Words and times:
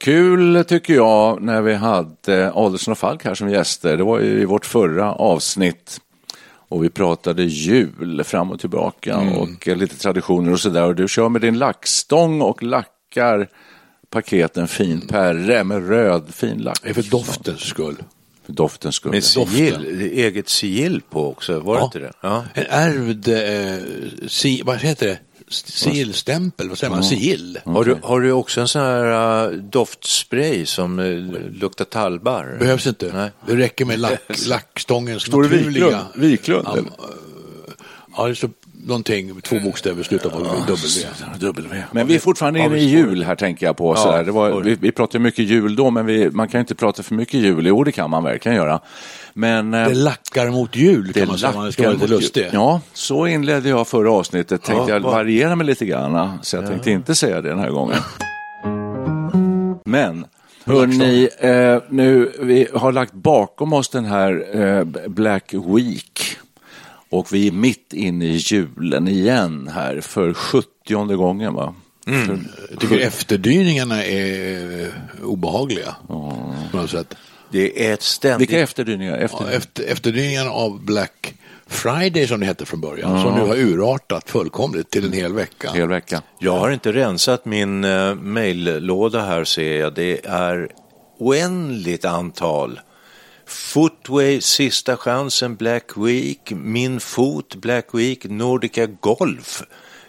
kul 0.00 0.64
tycker 0.68 0.94
jag 0.94 1.42
när 1.42 1.62
vi 1.62 1.74
hade 1.74 2.52
Adelsson 2.54 2.92
och 2.92 2.98
Falk 2.98 3.24
här 3.24 3.34
som 3.34 3.50
gäster. 3.50 3.96
Det 3.96 4.04
var 4.04 4.20
ju 4.20 4.40
i 4.40 4.44
vårt 4.44 4.66
förra 4.66 5.12
avsnitt. 5.12 6.00
Och 6.52 6.84
vi 6.84 6.90
pratade 6.90 7.42
jul 7.44 8.24
fram 8.24 8.50
och 8.50 8.60
tillbaka 8.60 9.14
Mm. 9.14 9.34
och 9.34 9.66
lite 9.66 9.96
traditioner 9.96 10.52
och 10.52 10.60
sådär. 10.60 10.84
Och 10.84 10.94
du 10.94 11.08
kör 11.08 11.28
med 11.28 11.40
din 11.40 11.58
lackstång 11.58 12.40
och 12.40 12.62
lackar 12.62 13.48
paketen 14.10 14.68
fin 14.68 15.00
perre 15.00 15.64
med 15.64 15.88
röd 15.88 16.34
fin 16.34 16.58
lack. 16.58 16.80
Det 16.82 16.88
är 16.90 16.94
för 16.94 17.02
doftens 17.02 17.60
skull. 17.60 17.96
För 18.46 18.52
doftens 18.52 18.94
skull. 18.94 19.12
Med 19.12 19.24
sigill, 19.24 20.10
eget 20.12 20.48
sigill 20.48 21.00
på 21.10 21.28
också, 21.30 21.60
var 21.60 21.74
det 21.74 21.80
Ja. 21.80 21.84
inte 21.84 21.98
det? 21.98 22.12
Ja. 22.20 22.44
En 22.54 22.64
ärvd, 22.68 23.28
eh, 23.28 24.28
si, 24.28 24.62
vad 24.64 24.78
heter 24.78 25.06
det? 25.06 25.18
Sigillstämpel, 25.50 26.68
vad 26.68 26.78
säger 26.78 26.90
man? 26.90 27.04
Sigill. 27.04 27.58
Har, 27.64 27.84
du, 27.84 27.96
har 28.02 28.20
du 28.20 28.32
också 28.32 28.60
en 28.60 28.68
sån 28.68 28.82
här 28.82 29.48
uh, 29.48 29.58
doftspray 29.62 30.66
som 30.66 30.98
uh, 30.98 31.40
luktar 31.52 31.84
tallbarr? 31.84 32.56
Behövs 32.58 32.86
inte. 32.86 33.10
Nej. 33.14 33.30
Det 33.46 33.56
räcker 33.56 33.84
med 33.84 33.98
lack, 33.98 34.20
lackstångens 34.46 35.22
Står 35.22 35.42
det 35.42 35.48
naturliga... 35.48 35.86
Wiklund? 35.86 36.04
Wiklund? 36.14 36.66
Ja, 36.66 36.72
eller? 36.72 36.90
Ja, 38.16 38.28
det 38.28 38.34
står 38.34 38.50
någonting, 38.86 39.40
två 39.40 39.60
bokstäver 39.60 40.02
slutar 40.02 40.30
på 40.30 40.38
W. 40.38 41.06
W. 41.40 41.82
Men 41.92 42.06
vi 42.06 42.14
är 42.14 42.18
fortfarande 42.18 42.60
inne 42.60 42.76
i 42.76 42.84
jul 42.84 43.24
här 43.24 43.36
tänker 43.36 43.66
jag 43.66 43.76
på. 43.76 43.94
Det 44.24 44.32
var, 44.32 44.60
vi, 44.60 44.74
vi 44.74 44.92
pratade 44.92 45.18
mycket 45.18 45.44
jul 45.44 45.76
då, 45.76 45.90
men 45.90 46.06
vi, 46.06 46.30
man 46.30 46.48
kan 46.48 46.58
ju 46.58 46.60
inte 46.60 46.74
prata 46.74 47.02
för 47.02 47.14
mycket 47.14 47.40
jul. 47.40 47.66
Jo, 47.66 47.84
det 47.84 47.92
kan 47.92 48.10
man 48.10 48.24
verkligen 48.24 48.56
göra. 48.56 48.80
Men 49.34 49.74
eh, 49.74 49.88
Det 49.88 49.94
lackar 49.94 50.50
mot 50.50 50.76
jul 50.76 51.12
kan 51.12 51.28
man 51.28 51.38
säga, 51.38 51.52
man 51.52 51.72
ska 51.72 51.82
vara 51.82 51.92
lite 51.92 52.06
jul. 52.06 52.14
lustig. 52.20 52.46
Ja, 52.52 52.80
så 52.92 53.26
inledde 53.26 53.68
jag 53.68 53.88
förra 53.88 54.12
avsnittet. 54.12 54.62
Tänkte 54.62 54.90
Ja, 54.92 54.96
jag 54.96 55.00
variera 55.00 55.56
mig 55.56 55.66
lite 55.66 55.86
grann. 55.86 56.38
Så 56.42 56.56
jag 56.56 56.66
tänkte 56.66 56.90
inte 56.90 57.14
säga 57.14 57.40
det 57.40 57.48
den 57.48 57.58
här 57.58 57.70
gången. 57.70 57.98
Men, 59.84 60.26
hörni, 60.64 61.28
eh, 61.38 61.78
nu, 61.88 62.32
vi 62.40 62.68
har 62.74 62.92
lagt 62.92 63.12
bakom 63.12 63.72
oss 63.72 63.88
den 63.88 64.04
här 64.04 64.60
eh, 64.60 64.84
Black 65.08 65.54
Week. 65.54 66.36
Och 67.10 67.32
vi 67.32 67.46
är 67.48 67.52
mitt 67.52 67.92
inne 67.92 68.24
i 68.24 68.36
julen 68.36 69.08
igen 69.08 69.70
här 69.74 70.00
för 70.00 70.34
sjuttionde 70.34 71.16
gången 71.16 71.54
va? 71.54 71.74
För, 72.06 72.38
Jag 72.70 72.80
tycker 72.80 72.98
efterdyningarna 72.98 74.04
är 74.04 74.82
eh, 74.82 75.24
obehagliga. 75.24 75.96
På 76.06 76.76
något 76.76 76.90
sätt. 76.90 77.14
Det 77.52 77.86
är 77.86 77.94
ett 77.94 78.02
ständigt... 78.02 78.40
vilka 78.40 78.60
efterdyningar? 78.62 79.18
Efter, 79.18 79.44
Ja, 79.44 79.50
efter, 79.50 79.84
efterdyningarna 79.84 80.50
av 80.50 80.84
Black 80.84 81.34
Friday 81.66 82.26
som 82.26 82.40
det 82.40 82.46
hette 82.46 82.66
från 82.66 82.80
början, 82.80 83.22
som 83.22 83.34
nu 83.34 83.40
har 83.40 83.56
urartat 83.56 84.30
fullkomligt 84.30 84.90
till 84.90 85.04
en 85.06 85.12
hel 85.12 85.32
vecka. 85.32 85.70
hel 85.72 85.88
vecka. 85.88 86.22
Jag 86.38 86.58
har 86.58 86.70
inte 86.70 86.92
rensat 86.92 87.44
min 87.44 87.84
uh, 87.84 88.14
maillåda 88.14 89.20
här 89.20 89.44
ser 89.44 89.80
jag. 89.80 89.94
Det 89.94 90.26
är 90.26 90.68
oändligt 91.18 92.04
antal. 92.04 92.80
Footway, 93.46 94.40
Sista 94.40 94.96
chansen, 94.96 95.56
Black 95.56 95.96
Week, 95.96 96.50
Min 96.50 97.00
fot, 97.00 97.54
Black 97.54 97.86
Week, 97.94 98.24
Nordica 98.24 98.86
Golf, 98.86 99.62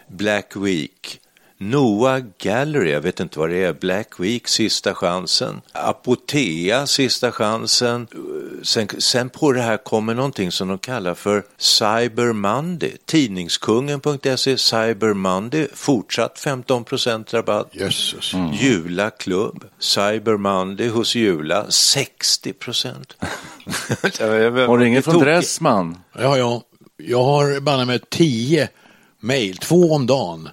Black 0.08 0.56
Week, 0.56 1.21
Noah 1.64 2.22
Gallery, 2.38 2.92
jag 2.92 3.02
vet 3.02 3.20
inte 3.20 3.40
vad 3.40 3.50
det 3.50 3.64
är, 3.64 3.74
Black 3.74 4.20
Week, 4.20 4.48
Sista 4.48 4.94
chansen, 4.94 5.62
Apotea, 5.72 6.88
Sista 6.88 7.32
chansen. 7.32 8.08
Sen, 8.64 8.88
sen 8.98 9.30
på 9.30 9.52
det 9.52 9.62
här 9.62 9.78
kommer 9.78 10.14
någonting 10.14 10.52
som 10.52 10.68
de 10.68 10.78
kallar 10.78 11.14
för 11.14 11.44
Cyber 11.58 12.34
Monday. 12.34 12.98
Tidningskungen.se, 13.06 14.58
Cyber 14.58 15.14
Monday, 15.14 15.68
fortsatt 15.74 16.40
15 16.40 16.86
rabatt. 17.32 17.70
Jösses. 17.72 18.34
Jula 18.54 19.10
Klubb, 19.10 19.66
Cyber 19.80 20.38
Monday 20.38 20.88
hos 20.88 21.16
Jula, 21.16 21.72
60 21.72 22.54
procent. 22.54 23.18
Har 24.68 24.78
du 24.78 24.88
inget 24.88 25.06
från 25.06 25.20
Dressman? 25.20 25.98
Ja, 26.20 26.38
ja. 26.38 26.62
Jag 26.98 27.24
har 27.24 27.60
banne 27.60 27.86
med 27.86 28.10
tio 28.10 28.70
mejl, 29.20 29.58
två 29.58 29.94
om 29.94 30.08
dagen. 30.08 30.50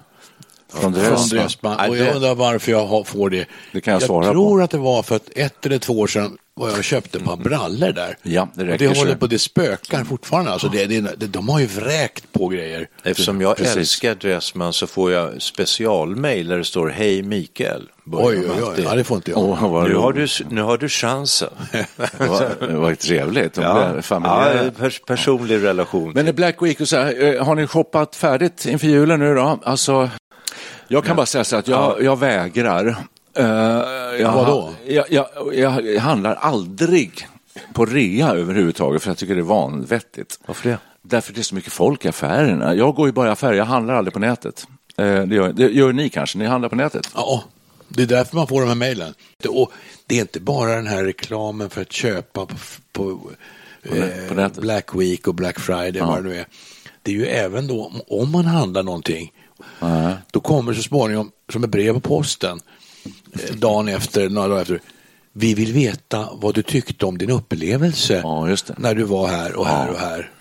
Från? 0.73 0.91
Dressman. 0.91 1.89
Och 1.89 1.97
jag 1.97 2.15
undrar 2.15 2.35
varför 2.35 2.71
jag 2.71 2.85
har- 2.85 3.03
får 3.03 3.29
det. 3.29 3.45
Det 3.71 3.81
kan 3.81 3.93
jag 3.93 4.01
svara 4.03 4.25
på. 4.25 4.31
tror 4.31 4.61
att 4.63 4.71
det 4.71 4.77
var 4.77 5.03
för 5.03 5.15
att 5.15 5.29
ett 5.35 5.65
eller 5.65 5.77
två 5.79 5.99
år 5.99 6.07
sedan 6.07 6.37
var 6.53 6.69
jag 6.69 6.77
och 6.77 6.83
köpte 6.83 7.17
ett 7.17 7.25
par 7.25 7.35
brallor 7.37 7.91
där. 7.91 8.17
Ja, 8.23 8.47
det 8.53 8.61
Och 8.61 8.67
räcker 8.67 8.89
det 8.89 8.95
så. 8.95 9.01
håller 9.01 9.15
på, 9.15 9.27
det 9.27 9.39
spökar 9.39 10.03
fortfarande. 10.03 10.51
Alltså 10.51 10.67
det, 10.67 10.85
det, 10.85 11.01
det, 11.17 11.27
de 11.27 11.49
har 11.49 11.59
ju 11.59 11.65
vräkt 11.65 12.31
på 12.33 12.47
grejer. 12.47 12.87
Eftersom 13.03 13.41
jag 13.41 13.57
Precis. 13.57 13.77
älskar 13.77 14.15
Dressman 14.15 14.73
så 14.73 14.87
får 14.87 15.11
jag 15.11 15.41
specialmail 15.41 16.47
där 16.47 16.57
det 16.57 16.63
står 16.63 16.89
Hej 16.89 17.23
Mikael. 17.23 17.89
Oj, 18.11 18.37
oj, 18.39 18.45
oj. 18.63 18.83
Ja, 18.83 18.95
det 18.95 19.03
får 19.03 19.15
inte 19.17 19.31
jag. 19.31 19.37
Vad 19.41 19.89
nu, 19.89 19.95
har 19.95 20.13
du, 20.13 20.27
nu 20.49 20.61
har 20.61 20.77
du 20.77 20.89
chansen. 20.89 21.49
Det 22.17 22.27
var, 22.27 22.67
det 22.67 22.73
var 22.77 22.95
trevligt. 22.95 23.53
De 23.53 23.61
Ja, 23.61 23.93
ja, 24.09 24.71
pers 24.79 25.01
personlig 25.07 25.63
relation. 25.63 26.11
Men 26.15 26.35
Black 26.35 26.61
Week, 26.61 26.81
och 26.81 26.87
så 26.87 26.97
här, 26.97 27.35
eh, 27.35 27.45
har 27.45 27.55
ni 27.55 27.67
shoppat 27.67 28.15
färdigt 28.15 28.65
inför 28.65 28.87
julen 28.87 29.19
nu 29.19 29.35
då? 29.35 29.59
Alltså, 29.63 30.09
jag 30.89 31.05
kan 31.05 31.15
bara 31.15 31.25
säga 31.25 31.43
så 31.43 31.55
att 31.55 31.67
jag, 31.67 32.03
jag 32.03 32.19
vägrar. 32.19 32.87
Eh, 33.37 33.45
jag, 34.19 34.33
Vadå? 34.33 34.73
Jag, 34.87 35.05
jag, 35.09 35.27
jag 35.85 35.99
handlar 36.01 36.35
aldrig 36.35 37.27
på 37.73 37.85
rea 37.85 38.29
överhuvudtaget 38.29 39.01
för 39.01 39.09
jag 39.09 39.17
tycker 39.17 39.35
det 39.35 39.41
är 39.41 39.43
vanvettigt. 39.43 40.39
Varför 40.45 40.69
det? 40.69 40.77
Därför 41.01 41.33
det 41.33 41.41
är 41.41 41.43
så 41.43 41.55
mycket 41.55 41.73
folk 41.73 42.05
i 42.05 42.07
affärerna. 42.07 42.75
Jag 42.75 42.95
går 42.95 43.07
ju 43.07 43.11
bara 43.13 43.27
i 43.27 43.31
affärer, 43.31 43.53
jag 43.53 43.65
handlar 43.65 43.93
aldrig 43.95 44.13
på 44.13 44.19
nätet. 44.19 44.67
Eh, 44.97 45.21
det, 45.21 45.35
gör, 45.35 45.53
det 45.53 45.63
gör 45.71 45.93
ni 45.93 46.09
kanske, 46.09 46.37
ni 46.37 46.45
handlar 46.45 46.69
på 46.69 46.75
nätet? 46.75 47.09
Ja, 47.15 47.43
det 47.87 48.01
är 48.03 48.07
därför 48.07 48.35
man 48.35 48.47
får 48.47 48.61
de 48.61 48.67
här 48.67 48.75
mejlen. 48.75 49.13
Det 50.07 50.15
är 50.17 50.21
inte 50.21 50.39
bara 50.39 50.75
den 50.75 50.87
här 50.87 51.03
reklamen 51.03 51.69
för 51.69 51.81
att 51.81 51.91
köpa 51.91 52.45
på, 52.45 52.55
på, 52.91 53.19
på 53.89 53.95
eh, 53.95 54.35
nätet. 54.35 54.61
Black 54.61 54.95
Week 54.95 55.27
och 55.27 55.35
Black 55.35 55.59
Friday, 55.59 56.01
vad 56.01 56.23
det 56.23 56.29
nu 56.29 56.35
är. 56.39 56.45
Det 57.03 57.11
är 57.11 57.15
ju 57.15 57.25
även 57.25 57.67
då 57.67 57.85
om- 57.85 58.01
om 58.21 58.31
man 58.31 58.45
handlar 58.45 58.83
någonting, 58.83 59.31
då 60.31 60.39
kommer 60.39 60.73
så 60.73 60.81
småningom 60.83 61.31
som 61.53 61.63
ett 61.63 61.69
brev 61.69 61.93
på 61.93 61.99
posten 61.99 62.59
eh, 63.33 63.55
dagen 63.55 63.87
efter, 63.87 64.29
några 64.29 64.47
dagar 64.47 64.61
efter. 64.61 64.81
Vi 65.33 65.53
vill 65.53 65.73
veta 65.73 66.29
vad 66.33 66.55
du 66.55 66.61
tyckte 66.61 67.05
om 67.05 67.17
din 67.17 67.29
upplevelse 67.29 68.19
Ja, 68.23 68.49
just 68.49 68.67
det. 68.67 68.75
när 68.77 68.95
du 68.95 69.03
var 69.03 69.27
här 69.27 69.55
och 69.55 69.67
här 69.67 69.89
och 69.89 69.99
här. 69.99 70.31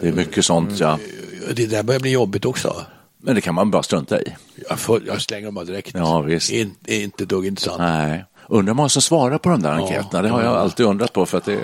Det 0.00 0.08
är 0.08 0.12
mycket 0.12 0.44
sånt, 0.44 0.80
ja. 0.80 0.92
Eh, 0.92 1.54
Det 1.54 1.66
där 1.66 1.82
börjar 1.82 2.00
bli 2.00 2.10
jobbigt 2.10 2.44
också. 2.44 2.76
Men 3.22 3.34
det 3.34 3.40
kan 3.40 3.54
man 3.54 3.70
bara 3.70 3.82
strunta 3.82 4.20
i. 4.22 4.34
Jag, 4.68 4.78
får, 4.78 5.02
jag 5.06 5.22
slänger 5.22 5.44
dem 5.44 5.54
bara 5.54 5.64
direkt. 5.64 5.90
Ja, 5.94 6.20
visst. 6.20 6.50
Det 6.50 6.60
är, 6.60 6.70
det 6.80 6.94
är 6.94 7.04
inte 7.04 7.24
dugg 7.24 7.46
intressant. 7.46 7.78
Nej. 7.78 8.24
Undrar 8.48 8.72
hur 8.72 8.76
många 8.76 8.88
som 8.88 9.02
svarar 9.02 9.38
på 9.38 9.48
de 9.48 9.62
där 9.62 9.70
enkäterna. 9.72 10.22
Det 10.22 10.28
har 10.28 10.42
jag 10.42 10.56
alltid 10.56 10.86
undrat 10.86 11.12
på 11.12 11.26
för 11.26 11.38
att 11.38 11.44
det, 11.44 11.56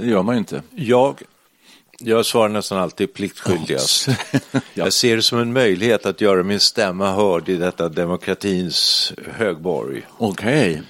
det 0.00 0.06
gör 0.06 0.22
man 0.22 0.34
ju 0.34 0.38
inte. 0.38 0.62
Jag, 0.74 1.22
jag 2.02 2.26
svarar 2.26 2.48
nästan 2.48 2.78
alltid 2.78 3.14
pliktskyldigast. 3.14 4.08
Jag 4.74 4.92
ser 4.92 5.16
det 5.16 5.22
som 5.22 5.38
en 5.38 5.52
möjlighet 5.52 6.06
att 6.06 6.20
göra 6.20 6.42
min 6.42 6.60
stämma 6.60 7.12
hörd 7.12 7.48
i 7.48 7.56
detta 7.56 7.88
demokratins 7.88 9.12
högborg. 9.36 10.02
Okej. 10.18 10.82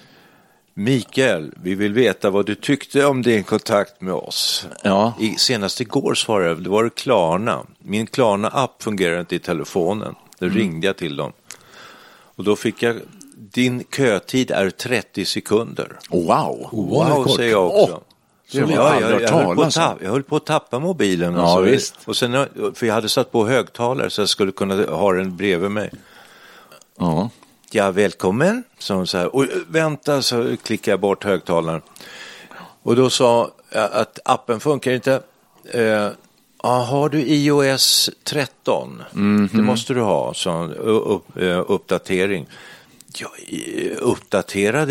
Mikael, 0.75 1.53
vi 1.63 1.75
vill 1.75 1.93
veta 1.93 2.31
vad 2.31 2.47
du 2.47 2.55
tyckte 2.55 3.07
om 3.07 3.23
din 3.23 3.45
kontakt 3.45 4.01
med 4.01 4.15
oss. 4.15 4.67
Ja. 4.83 5.13
I, 5.21 5.35
senast 5.39 5.81
igår 5.81 6.15
svarade 6.15 6.49
jag, 6.49 6.63
det 6.63 6.71
var 6.71 6.85
det 6.85 6.91
Klarna. 6.91 7.67
Min 7.79 8.07
Klarna-app 8.07 8.83
fungerar 8.83 9.21
inte 9.21 9.35
i 9.37 9.39
telefonen. 9.39 10.15
Då 10.39 10.47
Mm. 10.47 10.59
ringde 10.59 10.87
jag 10.87 10.97
till 10.97 11.17
dem. 11.17 11.33
Och 12.37 12.45
då 12.45 12.57
fick 12.57 12.83
jag, 12.83 12.97
din 13.37 13.85
kötid 13.97 14.51
är 14.51 14.71
30 14.71 15.25
sekunder. 15.25 15.99
Wow. 16.11 16.69
Wow, 16.73 17.25
kort. 17.25 17.37
säger 17.37 17.51
jag 17.51 17.67
också. 17.67 17.95
det 17.95 18.10
Så 18.51 18.59
jag 18.59 18.67
aldrig 18.87 19.13
hört 19.13 19.23
jag, 19.23 19.29
höll 19.29 19.45
på 19.45 19.51
att 19.51 19.57
talas 19.57 19.77
om. 19.77 19.83
tappa, 19.83 20.05
jag 20.05 20.11
höll 20.11 20.23
på 20.23 20.37
att 20.37 20.47
tappa 20.47 20.79
mobilen. 20.79 21.35
Ja, 21.35 21.41
alltså. 21.41 21.61
visst. 21.61 21.95
Och 22.05 22.17
sen, 22.17 22.47
för 22.75 22.87
jag 22.87 22.95
hade 22.95 23.09
satt 23.09 23.33
på 23.33 23.47
högtalare 23.47 24.11
så 24.11 24.21
jag 24.21 24.29
skulle 24.29 24.53
kunna 24.53 24.75
ha 24.87 25.13
den 25.13 25.37
bredvid 25.37 25.71
mig. 25.71 25.91
Ja. 26.99 27.31
Ja, 27.73 27.91
välkommen, 27.91 28.63
sa 28.79 28.95
hon 28.95 29.07
så 29.07 29.19
här. 29.19 29.35
Och 29.37 29.43
eh, 29.43 29.49
vänta, 29.69 30.23
så 30.23 30.57
klickade 30.63 30.93
jag 30.93 31.01
bort 31.01 31.25
högtalaren. 31.25 31.81
Och 32.83 32.97
då 32.97 33.11
sa 33.11 33.51
jag 33.73 33.93
att 33.93 34.19
appen 34.25 34.61
funkar 34.61 34.93
inte. 34.93 35.23
Eh, 35.73 35.83
ja, 36.63 36.79
har 36.91 37.09
du 37.09 37.19
iOS 37.21 38.11
13? 38.25 39.03
Det 39.53 39.63
måste 39.63 39.95
du 39.95 40.01
ha. 40.01 40.35
U- 40.73 40.85
Upp, 40.89 41.37
eh, 41.37 41.65
uppdatering. 41.69 42.47
Ja, 43.19 43.29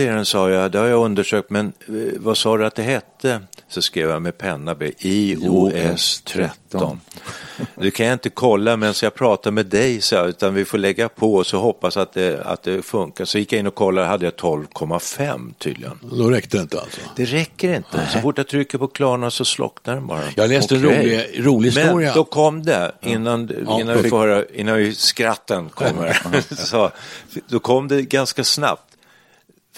är 0.08 0.14
den, 0.16 0.26
sa 0.26 0.50
jag. 0.50 0.72
Det 0.72 0.80
har 0.80 0.86
jag 0.88 1.06
undersökt, 1.06 1.50
men 1.50 1.74
eh, 1.88 1.94
vad 2.20 2.38
sa 2.38 2.58
du 2.58 2.66
att 2.66 2.76
det 2.76 2.84
hette? 2.84 3.19
Så 3.68 3.82
skrev 3.82 4.10
jag 4.10 4.22
med 4.22 4.38
penna, 4.38 4.76
B, 4.76 4.92
iOS 5.00 6.22
13. 6.22 7.00
Det 7.76 7.92
kan 7.92 8.06
jag 8.06 8.14
inte 8.14 8.30
kolla 8.30 8.78
medan 8.78 8.96
jag 9.02 9.16
pratar 9.16 9.52
med 9.52 9.66
dig, 9.66 10.02
så 10.02 10.16
jag, 10.16 10.30
utan 10.30 10.54
vi 10.54 10.66
får 10.66 10.78
lägga 10.78 11.10
på 11.10 11.36
och 11.36 11.48
så 11.48 11.60
hoppas 11.60 11.98
att 11.98 12.14
det, 12.14 12.42
att 12.46 12.64
det 12.64 12.82
funkar. 12.82 13.26
Så 13.26 13.38
gick 13.38 13.54
jag 13.54 13.60
in 13.60 13.68
och 13.68 13.76
kollade, 13.76 14.08
hade 14.08 14.26
jag 14.26 14.34
12,5 14.34 15.54
tydligen. 15.58 16.00
Då 16.02 16.30
räckte 16.30 16.58
det 16.58 16.62
inte 16.62 16.80
alltså. 16.80 17.02
Det 17.16 17.26
räcker 17.26 17.74
inte. 17.74 18.08
Så 18.14 18.20
fort 18.20 18.38
jag 18.38 18.48
trycker 18.48 18.78
på 18.78 18.88
Klarna 18.88 19.32
så 19.32 19.46
slocknar 19.46 19.96
den 19.96 20.08
bara. 20.08 20.24
Jag 20.36 20.50
läste 20.50 20.76
en 20.76 20.86
Okej. 20.86 21.00
rolig, 21.00 21.48
rolig 21.48 21.74
Men 21.76 21.84
historia. 21.84 22.14
då 22.14 22.24
kom 22.24 22.64
det, 22.64 22.92
innan, 23.02 23.52
Ja, 23.68 23.82
innan, 23.82 24.02
vi 24.04 24.10
får 24.10 24.20
höra, 24.20 24.44
innan 24.54 24.78
vi 24.78 24.96
skratten 24.96 25.70
kommer, 25.70 26.18
så, 26.56 26.92
då 27.48 27.60
kom 27.60 27.88
det 27.88 28.02
ganska 28.02 28.44
snabbt. 28.44 28.89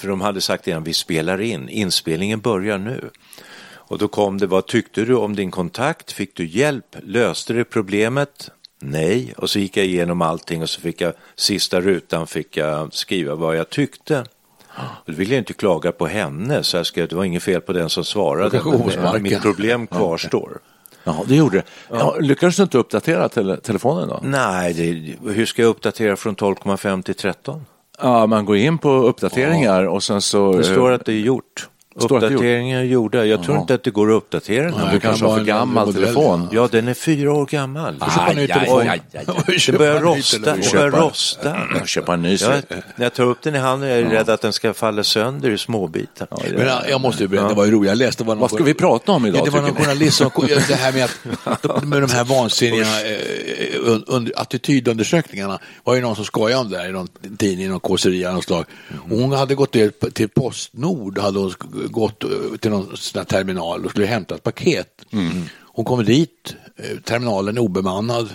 För 0.02 0.08
de 0.08 0.22
hade 0.22 0.42
sagt 0.42 0.68
innan, 0.68 0.84
vi 0.84 0.94
spelar 0.94 1.42
in, 1.42 1.70
inspelningen 1.70 2.40
börjar 2.40 2.78
nu. 2.78 3.10
Och 3.74 3.98
då 3.98 4.08
kom 4.08 4.38
det, 4.38 4.48
vad 4.48 4.66
tyckte 4.66 5.06
du 5.06 5.16
om 5.16 5.36
din 5.36 5.52
kontakt? 5.52 6.12
Fick 6.12 6.36
du 6.36 6.46
hjälp? 6.46 6.96
Löste 7.04 7.54
det 7.54 7.64
problemet? 7.64 8.50
Nej. 8.80 9.34
Och 9.38 9.50
så 9.50 9.60
gick 9.60 9.78
jag 9.78 9.86
igenom 9.86 10.22
allting 10.22 10.62
och 10.62 10.70
så 10.70 10.82
fick 10.82 11.02
jag 11.02 11.14
sista 11.36 11.82
rutan 11.82 12.28
fick 12.28 12.58
jag 12.58 12.94
skriva 12.94 13.36
vad 13.36 13.58
jag 13.58 13.70
tyckte. 13.70 14.26
Och 14.78 15.12
då 15.12 15.14
ville 15.14 15.36
jag 15.36 15.42
inte 15.42 15.54
klaga 15.54 15.92
på 15.92 16.08
henne, 16.08 16.64
så 16.64 16.78
jag 16.78 16.86
skrev, 16.86 17.08
det 17.08 17.16
var 17.16 17.24
inget 17.24 17.44
fel 17.44 17.62
på 17.62 17.74
den 17.74 17.90
som 17.90 18.06
svarade. 18.06 18.62
Men 19.02 19.24
mitt 19.24 19.42
problem 19.42 19.88
kvarstår. 19.88 20.60
Ja, 21.04 21.24
det 21.28 21.36
gjorde 21.36 21.58
det. 21.58 21.64
Ja, 21.90 22.18
lyckades 22.20 22.56
du 22.56 22.64
inte 22.64 22.78
uppdatera 22.78 23.30
tele 23.30 23.58
telefonen 23.58 24.08
då? 24.08 24.20
Nej, 24.24 24.74
det, 24.74 25.16
hur 25.34 25.46
ska 25.46 25.62
jag 25.62 25.70
uppdatera 25.70 26.16
från 26.16 26.36
12,5 26.36 27.02
till 27.02 27.16
13? 27.16 27.66
Ja, 28.02 28.28
man 28.28 28.46
går 28.46 28.58
in 28.58 28.78
på 28.78 28.90
uppdateringar 28.90 29.84
och 29.84 30.04
sen 30.04 30.22
så... 30.22 30.54
Det 30.54 30.64
står 30.64 30.92
att 30.92 31.06
det 31.06 31.14
är 31.14 31.20
gjort. 31.20 31.70
Uppdateringen 31.96 32.80
är 32.80 32.84
gjorda. 32.84 33.26
Jag 33.26 33.44
tror 33.44 33.58
inte 33.58 33.74
att 33.74 33.84
det 33.84 33.92
går 33.92 34.12
att 34.12 34.18
uppdatera 34.18 34.72
den. 34.72 34.94
Du 34.94 35.00
kanske 35.00 35.26
har 35.26 35.38
för 35.38 35.46
gammal 35.46 35.94
telefon. 35.94 36.48
Ja, 36.52 36.68
den 36.72 36.88
är 36.88 36.94
fyra 36.94 37.34
år 37.34 37.46
gammal. 37.46 37.96
Aj, 38.00 38.38
aj, 38.38 38.52
aj, 38.52 38.70
aj, 38.70 39.02
aj. 39.18 39.58
Det 39.68 39.78
börjar 39.78 40.00
rosta. 40.00 40.56
Det 40.56 40.72
börjar 40.74 40.92
rosta. 40.92 41.58
Köpa 41.86 42.14
en 42.14 42.22
ny. 42.22 42.36
Jag, 42.42 42.64
när 42.96 43.06
jag 43.06 43.14
tar 43.14 43.24
upp 43.24 43.42
den 43.42 43.56
i 43.56 43.58
handen 43.58 43.90
är 43.90 43.98
jag 43.98 44.14
rädd 44.14 44.30
att 44.30 44.42
den 44.42 44.54
ska 44.54 44.74
falla 44.74 45.04
sönder 45.04 45.50
i 45.50 45.58
småbitar. 45.58 46.28
Ja, 46.30 46.38
Men 46.58 46.68
jag 46.90 47.02
måste 47.02 47.24
ju 47.24 47.28
berätta, 47.28 47.48
det 47.48 47.54
var 47.54 47.66
ju 47.66 47.72
roligt. 47.72 47.90
Jag 47.90 47.98
läste 47.98 48.24
vad, 48.24 48.38
vad 48.38 48.52
ska 48.52 48.64
vi 48.64 48.74
prata 48.74 49.12
om 49.12 49.26
idag? 49.26 49.40
Ja, 49.40 49.46
det 49.46 49.52
var 49.52 49.62
någon 49.62 49.76
journalist 49.76 50.18
som, 50.18 50.32
det 50.68 50.76
här 50.76 50.94
med, 50.94 51.10
att, 51.44 51.84
med 51.88 52.02
de 52.02 52.12
här 52.12 52.24
vansinniga 52.24 52.88
eh, 53.12 54.32
attitydundersökningarna 54.36 55.60
var 55.84 55.96
ju 55.96 56.02
någon 56.02 56.16
som 56.16 56.26
skojade 56.26 56.62
om 56.62 56.70
det 56.70 56.78
där 56.78 56.90
i 56.90 56.92
någon 56.92 57.08
tidning, 57.38 57.70
någon 57.70 57.80
kåseri 57.80 58.26
av 58.26 58.42
slag. 58.42 58.66
Hon 59.10 59.32
hade 59.32 59.56
gått 59.56 59.72
till 60.14 60.30
Postnord, 60.30 61.20
hade 61.20 61.40
hon 61.40 61.54
gått 61.90 62.24
till 62.62 62.72
någon 62.72 62.98
sån 62.98 63.26
terminal 63.26 63.86
och 63.86 63.92
skulle 63.92 64.06
hämta 64.06 64.36
ett 64.36 64.44
paket. 64.44 65.06
Mm. 65.12 65.44
Hon 65.74 65.86
kommer 65.86 66.04
dit, 66.04 66.56
eh, 66.78 66.98
terminalen 66.98 67.58
är 67.58 67.62
obemannad. 67.62 68.30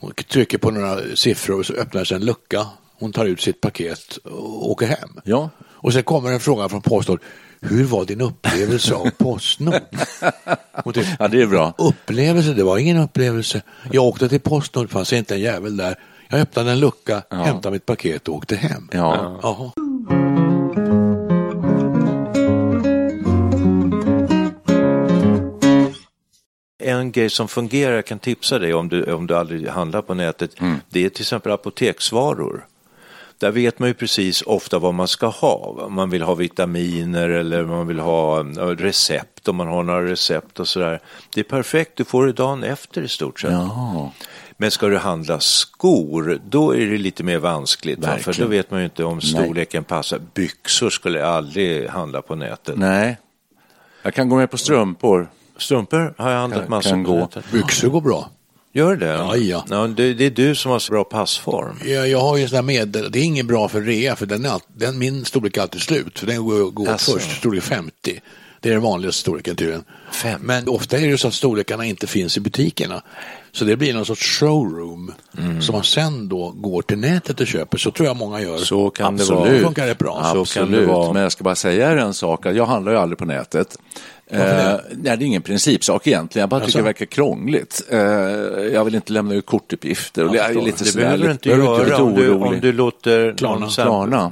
Hon 0.00 0.12
trycker 0.28 0.58
på 0.58 0.70
några 0.70 1.16
siffror 1.16 1.58
och 1.58 1.66
så 1.66 1.72
öppnar 1.72 2.04
sig 2.04 2.14
en 2.14 2.24
lucka. 2.24 2.66
Hon 2.98 3.12
tar 3.12 3.24
ut 3.24 3.40
sitt 3.40 3.60
paket 3.60 4.16
och 4.16 4.70
åker 4.70 4.86
hem. 4.86 5.20
Ja. 5.24 5.50
Och 5.60 5.92
sen 5.92 6.02
kommer 6.02 6.32
en 6.32 6.40
fråga 6.40 6.68
från 6.68 6.82
Postnord. 6.82 7.20
Hur 7.60 7.84
var 7.84 8.04
din 8.04 8.20
upplevelse 8.20 8.94
av 8.94 9.10
Postnord? 9.10 9.74
ja, 11.18 11.28
det 11.28 11.42
är 11.42 11.46
bra. 11.46 11.74
Upplevelse? 11.78 12.54
Det 12.54 12.62
var 12.62 12.78
ingen 12.78 12.96
upplevelse. 12.96 13.62
Jag 13.92 14.04
åkte 14.04 14.28
till 14.28 14.40
Postnord, 14.40 14.90
fanns 14.90 15.12
inte 15.12 15.34
en 15.34 15.40
jävel 15.40 15.76
där. 15.76 15.98
Jag 16.28 16.40
öppnade 16.40 16.70
en 16.70 16.80
lucka, 16.80 17.22
ja. 17.28 17.36
hämtade 17.36 17.72
mitt 17.72 17.86
paket 17.86 18.28
och 18.28 18.34
åkte 18.34 18.56
hem. 18.56 18.88
Ja. 18.92 19.38
Jaha. 19.42 19.70
En 26.80 27.12
grej 27.12 27.30
som 27.30 27.48
fungerar, 27.48 27.94
jag 27.94 28.06
kan 28.06 28.18
tipsa 28.18 28.58
dig 28.58 28.74
om 28.74 28.88
du, 28.88 29.12
om 29.12 29.26
du 29.26 29.36
aldrig 29.36 29.68
handlar 29.68 30.02
på 30.02 30.14
nätet, 30.14 30.60
mm. 30.60 30.76
det 30.88 31.04
är 31.04 31.08
till 31.08 31.22
exempel 31.22 31.52
apoteksvaror. 31.52 32.66
Där 33.38 33.50
vet 33.50 33.78
man 33.78 33.88
ju 33.88 33.94
precis 33.94 34.42
ofta 34.42 34.78
vad 34.78 34.94
man 34.94 35.08
ska 35.08 35.26
ha. 35.26 35.54
Om 35.86 35.94
man 35.94 36.10
vill 36.10 36.22
ha 36.22 36.34
vitaminer 36.34 37.28
eller 37.28 37.64
man 37.64 37.86
vill 37.86 37.98
ha 37.98 38.42
recept, 38.78 39.48
om 39.48 39.56
man 39.56 39.66
har 39.66 39.82
några 39.82 40.04
recept 40.04 40.60
och 40.60 40.68
sådär. 40.68 41.00
Det 41.34 41.40
är 41.40 41.44
perfekt, 41.44 41.92
du 41.96 42.04
får 42.04 42.26
det 42.26 42.32
dagen 42.32 42.64
efter 42.64 43.02
i 43.02 43.08
stort 43.08 43.40
sett. 43.40 43.50
Ja. 43.50 44.12
Men 44.56 44.70
ska 44.70 44.86
du 44.86 44.98
handla 44.98 45.40
skor, 45.40 46.40
då 46.48 46.76
är 46.76 46.86
det 46.86 46.98
lite 46.98 47.22
mer 47.24 47.38
vanskligt. 47.38 48.04
För 48.04 48.40
då 48.40 48.46
vet 48.46 48.70
man 48.70 48.80
ju 48.80 48.84
inte 48.84 49.04
om 49.04 49.20
storleken 49.20 49.80
Nej. 49.80 49.88
passar. 49.88 50.20
Byxor 50.34 50.90
skulle 50.90 51.18
jag 51.18 51.28
aldrig 51.28 51.88
handla 51.88 52.22
på 52.22 52.34
nätet. 52.34 52.76
Nej, 52.78 53.18
jag 54.02 54.14
kan 54.14 54.28
gå 54.28 54.36
med 54.36 54.50
på 54.50 54.58
strumpor. 54.58 55.28
Strumpor 55.60 56.14
har 56.18 56.30
jag 56.30 56.38
handlat 56.38 56.60
kan, 56.60 56.70
massor 56.70 56.90
kan 56.90 57.02
gå. 57.02 57.28
Byxor 57.52 57.88
går 57.88 58.00
bra. 58.00 58.30
Gör 58.72 58.96
det? 58.96 59.06
Ja, 59.06 59.36
ja. 59.36 59.64
ja 59.70 59.86
det, 59.86 60.14
det, 60.14 60.26
är 60.26 60.30
du 60.30 60.54
som 60.54 60.70
har 60.70 60.78
så 60.78 60.92
bra 60.92 61.04
passform. 61.04 61.76
Ja, 61.84 62.06
jag 62.06 62.20
har 62.20 62.36
ju 62.36 62.48
sådana 62.48 62.66
medel. 62.66 63.10
Det 63.12 63.18
är 63.18 63.22
inget 63.22 63.46
bra 63.46 63.68
för 63.68 63.80
rea, 63.80 64.16
för 64.16 64.26
den, 64.26 64.44
är 64.44 64.48
all, 64.48 64.60
den, 64.76 64.98
min 64.98 65.24
storlek 65.24 65.56
är 65.56 65.62
alltid 65.62 65.80
slut. 65.80 66.18
För 66.18 66.26
den 66.26 66.44
går, 66.44 66.70
går 66.70 66.88
alltså. 66.88 67.12
först, 67.12 67.36
storlek 67.36 67.62
50. 67.62 68.20
Det 68.60 68.68
är 68.68 68.72
den 68.72 68.82
vanligaste 68.82 69.20
storleken 69.20 69.56
tydligen. 69.56 69.84
Fem. 70.12 70.40
Men 70.44 70.68
ofta 70.68 70.98
är 70.98 71.10
det 71.10 71.18
så 71.18 71.28
att 71.28 71.34
storlekarna 71.34 71.84
inte 71.84 72.06
finns 72.06 72.36
i 72.36 72.40
butikerna. 72.40 73.02
Så 73.52 73.64
det 73.64 73.76
blir 73.76 73.94
någon 73.94 74.06
sorts 74.06 74.38
showroom 74.38 75.12
mm. 75.38 75.62
som 75.62 75.72
man 75.72 75.84
sen 75.84 76.28
då 76.28 76.50
går 76.56 76.82
till 76.82 76.98
nätet 76.98 77.40
och 77.40 77.46
köper. 77.46 77.78
Så 77.78 77.90
tror 77.90 78.06
jag 78.06 78.16
många 78.16 78.40
gör. 78.40 78.58
Så 78.58 78.90
kan 78.90 79.14
Absolut. 79.14 79.44
det 79.44 79.50
vara. 79.50 79.62
funkar 79.62 79.86
det 79.86 79.98
bra. 79.98 80.20
Absolut. 80.22 80.48
Så 80.48 80.60
kan 80.60 80.70
det 80.70 80.86
vara. 80.86 81.12
Men 81.12 81.22
jag 81.22 81.32
ska 81.32 81.44
bara 81.44 81.54
säga 81.54 81.92
er 81.92 81.96
en 81.96 82.14
sak. 82.14 82.46
Jag 82.46 82.66
handlar 82.66 82.92
ju 82.92 82.98
aldrig 82.98 83.18
på 83.18 83.24
nätet. 83.24 83.78
Eh, 84.32 84.40
nej, 84.40 84.78
det 84.90 85.10
är 85.10 85.22
ingen 85.22 85.42
principsak 85.42 86.06
egentligen. 86.06 86.42
Jag 86.42 86.48
bara 86.48 86.60
tycker 86.60 86.66
alltså. 86.66 86.78
det 86.78 86.84
verkar 86.84 87.06
krångligt. 87.06 87.82
Eh, 87.88 87.98
jag 88.72 88.84
vill 88.84 88.94
inte 88.94 89.12
lämna 89.12 89.34
ut 89.34 89.46
kortuppgifter. 89.46 90.28
Och 90.28 90.36
jag 90.36 90.50
är 90.50 90.62
lite 90.62 90.84
det 90.84 90.96
behöver 90.96 91.24
du 91.24 91.32
inte 91.32 91.48
göra 91.48 91.84
lite 91.84 91.94
om, 91.94 92.14
du, 92.14 92.30
om 92.30 92.60
du 92.60 92.72
låter 92.72 93.34
Klarna. 93.36 93.68
Klarna. 93.68 94.30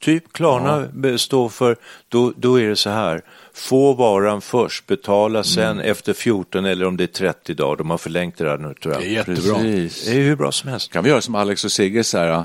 typ 0.00 0.32
Klarna 0.32 0.88
ja. 1.02 1.18
stå 1.18 1.48
för, 1.48 1.76
då, 2.08 2.32
då 2.36 2.60
är 2.60 2.68
det 2.68 2.76
så 2.76 2.90
här. 2.90 3.22
Få 3.54 3.92
varan 3.92 4.40
först, 4.40 4.86
betala 4.86 5.44
sen 5.44 5.70
mm. 5.70 5.90
efter 5.90 6.12
14 6.12 6.64
eller 6.64 6.86
om 6.86 6.96
det 6.96 7.04
är 7.04 7.06
30 7.06 7.54
dagar. 7.54 7.76
De 7.76 7.90
har 7.90 7.98
förlängt 7.98 8.40
det 8.42 8.48
där 8.48 8.58
nu 8.58 8.74
tror 8.74 8.94
jag. 8.94 9.02
Det 9.02 9.08
är 9.08 9.12
jättebra. 9.12 9.54
Precis. 9.54 10.04
Det 10.06 10.10
är 10.10 10.22
hur 10.22 10.36
bra 10.36 10.52
som 10.52 10.70
helst. 10.70 10.92
Kan 10.92 11.04
vi 11.04 11.10
göra 11.10 11.20
som 11.20 11.34
Alex 11.34 11.64
och 11.64 11.72
Sigge 11.72 12.04
så 12.04 12.18
här. 12.18 12.44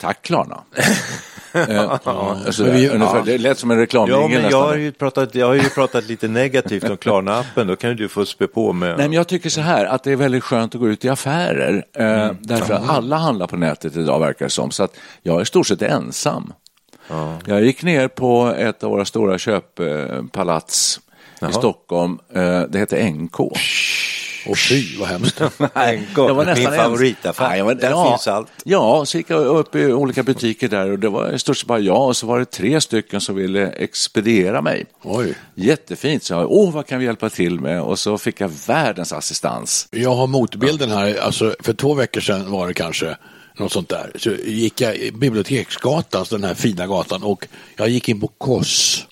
Tack 0.00 0.22
Klarna. 0.22 0.60
eh, 1.52 1.90
alltså, 1.90 2.64
vi, 2.64 2.88
ungefär, 2.88 3.16
ja. 3.16 3.22
Det 3.24 3.38
lät 3.38 3.58
som 3.58 3.70
en 3.70 3.78
reklamjingel 3.78 4.42
ja, 4.42 4.50
jag, 4.50 4.62
har 4.62 4.76
ju 4.76 4.92
pratat, 4.92 5.34
jag 5.34 5.46
har 5.46 5.54
ju 5.54 5.68
pratat 5.68 6.04
lite 6.04 6.28
negativt 6.28 6.84
om 6.84 6.96
Klarna-appen, 6.96 7.66
då 7.66 7.76
kan 7.76 7.96
du 7.96 8.08
få 8.08 8.26
spä 8.26 8.46
på 8.46 8.72
med. 8.72 8.88
Nej, 8.88 9.08
men 9.08 9.12
jag 9.12 9.28
tycker 9.28 9.50
så 9.50 9.60
här 9.60 9.84
att 9.84 10.04
det 10.04 10.12
är 10.12 10.16
väldigt 10.16 10.44
skönt 10.44 10.74
att 10.74 10.80
gå 10.80 10.88
ut 10.88 11.04
i 11.04 11.08
affärer. 11.08 11.84
Eh, 11.96 12.06
mm. 12.06 12.36
Därför 12.40 12.74
att 12.74 12.88
alla 12.88 13.16
handlar 13.16 13.46
på 13.46 13.56
nätet 13.56 13.96
idag 13.96 14.20
verkar 14.20 14.46
det 14.46 14.50
som. 14.50 14.70
Så 14.70 14.82
att 14.82 14.96
jag 15.22 15.36
är 15.36 15.42
i 15.42 15.46
stort 15.46 15.66
sett 15.66 15.82
ensam. 15.82 16.52
Ja. 17.08 17.38
Jag 17.46 17.64
gick 17.64 17.82
ner 17.82 18.08
på 18.08 18.54
ett 18.58 18.84
av 18.84 18.90
våra 18.90 19.04
stora 19.04 19.38
köppalats 19.38 21.00
Jaha. 21.40 21.50
i 21.50 21.52
Stockholm. 21.52 22.18
Eh, 22.34 22.62
det 22.62 22.78
heter 22.78 23.10
NK. 23.10 23.36
Och 24.46 24.58
fy 24.58 24.98
vad 24.98 25.08
hemskt. 25.08 25.40
Nej, 25.74 26.08
det 26.14 26.20
var 26.20 26.44
nästan 26.44 26.72
min 26.72 26.80
favoritaffär. 26.80 27.56
Ja, 27.56 27.74
där 27.74 27.90
ja, 27.90 28.10
finns 28.10 28.28
allt. 28.28 28.48
Ja, 28.64 29.04
så 29.04 29.18
gick 29.18 29.30
jag 29.30 29.46
upp 29.46 29.74
i 29.74 29.92
olika 29.92 30.22
butiker 30.22 30.68
där 30.68 30.90
och 30.90 30.98
det 30.98 31.08
var 31.08 31.32
i 31.32 31.38
stort 31.38 31.56
sett 31.56 31.66
bara 31.66 31.78
jag 31.78 32.06
och 32.06 32.16
så 32.16 32.26
var 32.26 32.38
det 32.38 32.44
tre 32.44 32.80
stycken 32.80 33.20
som 33.20 33.34
ville 33.34 33.68
expediera 33.68 34.62
mig. 34.62 34.86
Oj. 35.02 35.34
Jättefint, 35.54 36.22
så 36.22 36.34
jag, 36.34 36.52
åh 36.52 36.72
vad 36.72 36.86
kan 36.86 36.98
vi 36.98 37.04
hjälpa 37.04 37.30
till 37.30 37.60
med? 37.60 37.82
Och 37.82 37.98
så 37.98 38.18
fick 38.18 38.40
jag 38.40 38.50
världens 38.66 39.12
assistans. 39.12 39.88
Jag 39.90 40.14
har 40.14 40.26
motbilden 40.26 40.90
här, 40.90 41.20
alltså 41.20 41.54
för 41.60 41.72
två 41.72 41.94
veckor 41.94 42.20
sedan 42.20 42.50
var 42.50 42.68
det 42.68 42.74
kanske 42.74 43.16
något 43.56 43.72
sånt 43.72 43.88
där. 43.88 44.12
Så 44.14 44.30
gick 44.30 44.80
jag 44.80 44.96
Biblioteksgatan, 45.14 46.26
den 46.30 46.44
här 46.44 46.54
fina 46.54 46.86
gatan, 46.86 47.22
och 47.22 47.46
jag 47.76 47.88
gick 47.88 48.08
in 48.08 48.20
på 48.20 48.28
Koss. 48.28 49.06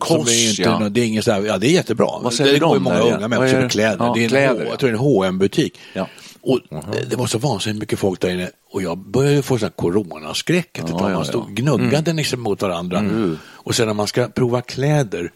Koss, 0.00 0.30
är 0.30 0.50
inte, 0.50 0.62
ja. 0.62 0.88
Det 0.88 1.00
är, 1.00 1.04
ingen 1.04 1.22
så 1.22 1.32
här, 1.32 1.40
ja, 1.40 1.58
det 1.58 1.66
är 1.66 1.70
jättebra. 1.70 2.08
Vad 2.22 2.34
säger 2.34 2.52
det 2.52 2.58
går 2.58 2.74
ju 2.74 2.80
många 2.80 3.00
unga 3.00 3.28
människor 3.28 3.60
som 3.60 3.68
kläder. 3.68 3.96
Ja, 4.04 4.12
det 4.14 4.20
är 4.20 4.22
en, 4.22 4.28
kläder, 4.28 4.64
jag 4.64 4.78
tror 4.78 4.90
det 4.90 4.96
är 4.96 5.24
en 5.24 5.26
hm 5.26 5.38
butik 5.38 5.78
ja. 5.92 6.06
Och 6.42 6.56
uh 6.56 6.78
-huh. 6.78 7.04
Det 7.10 7.16
var 7.16 7.26
så 7.26 7.38
vansinnigt 7.38 7.80
mycket 7.80 7.98
folk 7.98 8.20
där 8.20 8.30
inne 8.30 8.50
och 8.72 8.82
jag 8.82 8.98
började 8.98 9.42
få 9.42 9.58
sån 9.58 9.70
coronaskräck. 9.70 10.78
Att 10.78 10.90
ja, 10.90 11.08
man 11.08 11.24
stod 11.24 11.54
gnuggade 11.54 12.10
mm. 12.10 12.16
liksom 12.16 12.40
mot 12.40 12.62
varandra. 12.62 12.98
Mm. 12.98 13.38
Och 13.48 13.74
sen 13.74 13.86
när 13.86 13.94
man 13.94 14.06
ska 14.06 14.28
prova 14.28 14.62
kläder, 14.62 15.32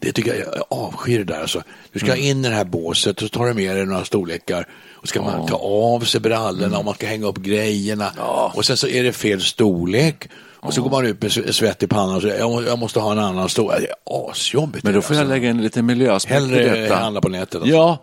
det 0.00 0.12
tycker 0.12 0.34
jag, 0.34 0.54
jag 0.56 0.64
avskyr 0.68 1.18
det 1.18 1.24
där. 1.24 1.40
Alltså. 1.40 1.62
Du 1.92 1.98
ska 1.98 2.12
mm. 2.12 2.24
in 2.24 2.44
i 2.44 2.48
det 2.48 2.54
här 2.54 2.64
båset 2.64 3.16
och 3.16 3.22
så 3.22 3.28
tar 3.28 3.46
du 3.46 3.54
med 3.54 3.76
dig 3.76 3.86
några 3.86 4.04
storlekar 4.04 4.68
och 4.92 5.08
ska 5.08 5.22
man 5.22 5.46
ta 5.46 5.56
av 5.56 6.00
sig 6.00 6.20
brallorna 6.20 6.66
mm. 6.66 6.78
och 6.78 6.84
man 6.84 6.94
ska 6.94 7.06
hänga 7.06 7.26
upp 7.26 7.38
grejerna. 7.38 8.12
Ja. 8.16 8.52
Och 8.54 8.64
sen 8.64 8.76
så 8.76 8.86
är 8.86 9.02
det 9.02 9.12
fel 9.12 9.40
storlek. 9.40 10.28
Och 10.64 10.74
så 10.74 10.82
går 10.82 10.90
man 10.90 11.06
ut 11.06 11.22
med 11.22 11.54
svett 11.54 11.82
i 11.82 11.86
pannan 11.86 12.16
och 12.16 12.22
säger 12.22 12.38
jag, 12.66 12.78
måste 12.78 13.00
ha 13.00 13.12
en 13.12 13.18
annan 13.18 13.48
storlek. 13.48 13.80
Det 13.80 13.86
är 13.86 14.30
asjobbigt. 14.30 14.84
Men 14.84 14.94
då 14.94 15.02
får 15.02 15.16
jag 15.16 15.26
lägga 15.26 15.50
in 15.50 15.62
lite 15.62 15.82
miljöaspekt 15.82 16.34
Hellre 16.34 16.62
i 16.62 16.80
detta. 16.80 16.94
handla 16.94 17.20
på 17.20 17.28
nätet. 17.28 17.54
Alltså. 17.54 17.70
Ja, 17.70 17.98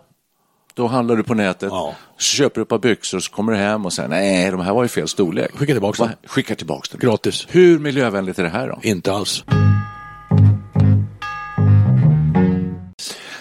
då 0.74 0.86
handlar 0.86 1.16
du 1.16 1.22
på 1.22 1.34
nätet, 1.34 1.68
ja. 1.72 1.94
så 2.18 2.36
köper 2.36 2.54
du 2.54 2.62
ett 2.62 2.68
par 2.68 2.78
byxor 2.78 3.18
och 3.18 3.24
så 3.24 3.32
kommer 3.32 3.52
du 3.52 3.58
hem 3.58 3.86
och 3.86 3.92
säger 3.92 4.08
nej, 4.08 4.50
de 4.50 4.60
här 4.60 4.72
var 4.72 4.82
ju 4.82 4.88
fel 4.88 5.08
storlek. 5.08 5.50
Skicka 5.54 5.72
tillbaka 5.72 6.02
dem. 6.02 6.12
Skicka 6.26 6.54
tillbaka 6.54 6.88
dem. 6.90 7.08
Gratis. 7.10 7.46
Hur 7.48 7.78
miljövänligt 7.78 8.38
är 8.38 8.42
det 8.42 8.48
här 8.48 8.68
då? 8.68 8.78
Inte 8.82 9.12
alls. 9.12 9.44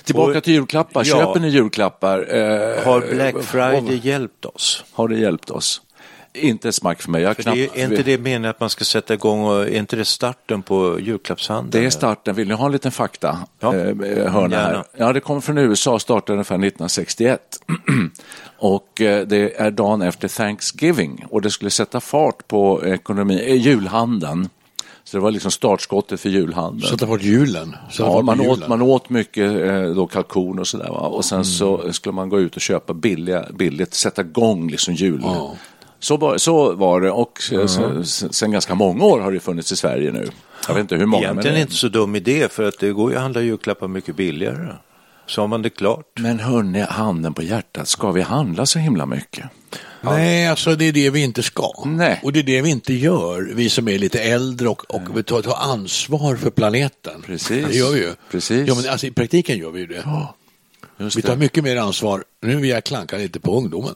Tillbaka 0.03 0.37
och, 0.37 0.43
till 0.43 0.53
julklappar. 0.53 1.03
Ja. 1.05 1.19
Köper 1.19 1.39
ni 1.39 1.49
julklappar? 1.49 2.35
Eh, 2.35 2.85
har 2.85 3.13
Black 3.15 3.43
Friday 3.43 3.99
hjälpt 4.03 4.45
oss? 4.45 4.83
Har 4.91 5.07
det 5.07 5.15
hjälpt 5.15 5.49
oss? 5.49 5.81
Inte 6.33 6.69
ett 6.69 6.75
smack 6.75 7.01
för 7.01 7.11
mig. 7.11 7.21
Jag 7.21 7.35
För 7.35 7.43
knappt, 7.43 7.57
det 7.57 7.81
är, 7.81 7.91
inte 7.91 8.03
det 8.03 8.17
meningen 8.17 8.45
att 8.45 8.59
man 8.59 8.69
ska 8.69 8.85
sätta 8.85 9.13
igång 9.13 9.43
och 9.43 9.61
är 9.61 9.77
inte 9.77 9.95
det 9.95 10.05
starten 10.05 10.61
på 10.61 11.00
julklappshandeln? 11.00 11.81
Det 11.81 11.85
är 11.85 11.89
starten. 11.89 12.35
Vill 12.35 12.47
ni 12.47 12.53
ha 12.53 12.65
en 12.65 12.71
liten 12.71 12.91
fakta? 12.91 13.39
Ja. 13.59 13.75
Eh, 13.75 14.31
hörna 14.31 14.55
här. 14.55 14.83
Ja, 14.97 15.13
det 15.13 15.19
kommer 15.19 15.41
från 15.41 15.57
USA, 15.57 16.00
startade 16.00 16.33
ungefär 16.33 16.55
1961. 16.55 17.41
och 18.57 19.01
eh, 19.01 19.27
det 19.27 19.61
är 19.61 19.71
dagen 19.71 20.01
efter 20.01 20.27
Thanksgiving 20.27 21.25
och 21.29 21.41
det 21.41 21.51
skulle 21.51 21.71
sätta 21.71 22.00
fart 22.00 22.47
på 22.47 22.85
ekonomi, 22.85 23.43
eh, 23.47 23.55
julhandeln. 23.55 24.50
Så 25.03 25.17
det 25.17 25.21
var 25.21 25.31
liksom 25.31 25.51
startskottet 25.51 26.19
för 26.19 26.29
julhandeln. 26.29 26.91
Sätta 26.91 27.05
bort 27.05 27.21
julen. 27.21 27.75
Sätta 27.91 28.09
Ja, 28.09 28.21
man, 28.21 28.39
åt, 28.39 28.45
julen. 28.45 28.69
man 28.69 28.81
åt 28.81 29.09
mycket 29.09 29.61
eh, 29.61 29.83
då, 29.83 30.07
kalkon 30.07 30.59
och 30.59 30.67
sådär. 30.67 30.89
Och 30.89 31.25
sen 31.25 31.45
så 31.45 31.93
skulle 31.93 32.13
man 32.13 32.29
gå 32.29 32.39
ut 32.39 32.55
och 32.55 32.61
köpa 32.61 32.93
billiga, 32.93 33.45
billigt, 33.53 33.93
sätta 33.93 34.21
igång 34.21 34.69
liksom 34.69 34.93
jul. 34.93 35.21
Ja. 35.23 35.55
Så, 36.01 36.17
var, 36.17 36.38
så 36.38 36.74
var 36.74 37.01
det 37.01 37.12
och 37.12 37.39
eh, 37.51 37.67
sen, 37.67 38.05
sen 38.05 38.51
ganska 38.51 38.75
många 38.75 39.05
år 39.05 39.20
har 39.20 39.31
det 39.31 39.39
funnits 39.39 39.72
i 39.72 39.75
Sverige 39.75 40.12
nu. 40.12 40.27
Jag 40.67 40.74
vet 40.75 40.81
inte 40.81 40.96
hur 40.96 41.05
många. 41.05 41.24
Egentligen 41.24 41.53
men, 41.53 41.62
inte 41.62 41.74
så 41.74 41.88
dum 41.88 42.15
idé 42.15 42.48
för 42.51 42.63
att 42.63 42.79
det 42.79 42.91
går 42.91 43.12
ju 43.12 43.17
att 43.17 43.22
handla 43.22 43.41
julklappar 43.41 43.88
mycket 43.88 44.15
billigare. 44.15 44.67
Så 45.25 45.41
har 45.41 45.48
man 45.48 45.62
det 45.62 45.70
klart. 45.70 46.05
men 46.20 46.39
hörni, 46.39 46.81
handen 46.89 47.34
på 47.34 47.43
hjärtat, 47.43 47.88
ska 47.88 48.12
vi 48.12 48.22
handla 48.22 48.65
så 48.65 48.79
himla 48.79 49.05
mycket? 49.05 49.46
Nej, 50.01 50.48
alltså 50.48 50.75
det 50.75 50.86
är 50.86 50.91
det 50.93 51.10
vi 51.10 51.24
inte 51.24 51.43
ska. 51.43 51.74
Nej. 51.86 52.20
Och 52.24 52.34
det 52.34 52.39
är 52.39 52.43
det 52.43 52.62
vi 52.62 52.70
inte 52.70 52.93
gör, 52.93 53.51
vi 53.53 53.70
som 53.70 53.88
är 53.88 53.98
lite 53.98 54.20
äldre 54.20 54.70
och, 54.70 54.96
och 54.96 55.17
vi 55.17 55.24
tar, 55.24 55.41
tar 55.41 55.55
ansvar 55.55 56.36
för 56.36 56.50
planeten. 56.50 57.22
Precis. 57.25 57.67
Det 57.67 57.75
gör 57.75 57.91
vi 57.91 58.00
ju. 58.00 58.13
Precis. 58.31 58.67
Ja, 58.67 58.75
men 58.75 58.91
alltså, 58.91 59.08
I 59.08 59.12
praktiken 59.12 59.58
gör 59.58 59.72
vi 59.72 59.79
ju 59.79 59.88
det. 59.88 60.03
Just 60.98 61.17
Vi 61.17 61.22
tar 61.22 61.34
det. 61.34 61.39
mycket 61.39 61.63
mer 61.63 61.75
ansvar. 61.75 62.24
Nu 62.41 62.55
vill 62.55 62.70
jag 62.70 62.84
klanka 62.84 63.17
lite 63.17 63.39
på 63.39 63.58
ungdomen. 63.58 63.96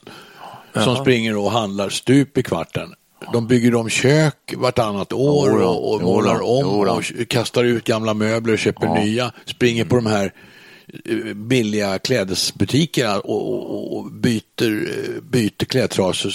Som 0.84 0.96
springer 0.96 1.38
och 1.38 1.52
handlar 1.52 1.90
stup 1.90 2.38
i 2.38 2.44
kvarten. 2.44 2.94
De 3.34 3.48
bygger 3.48 3.76
om 3.76 3.90
kök 3.90 4.54
vartannat 4.58 5.14
år 5.14 5.50
då, 5.50 5.66
och, 5.66 5.94
och 5.94 6.00
jo 6.02 6.08
målar 6.08 6.42
om 6.44 6.86
då. 6.86 6.92
och 6.92 7.04
kastar 7.30 7.64
ut 7.64 7.84
gamla 7.84 8.14
möbler 8.14 8.54
och 8.54 8.60
köper 8.60 8.86
Ja. 8.86 9.04
nya. 9.04 9.32
Springer 9.46 9.86
på 9.86 9.96
de 9.96 10.06
här 10.06 10.34
eh, 11.06 11.34
billiga 11.34 12.00
klädesbutikerna 12.00 13.20
och, 13.20 13.72
och, 13.72 13.98
och 13.98 14.12
byter, 14.12 14.90
eh, 14.90 15.22
byter 15.22 15.66
klädtrasor 15.66 16.30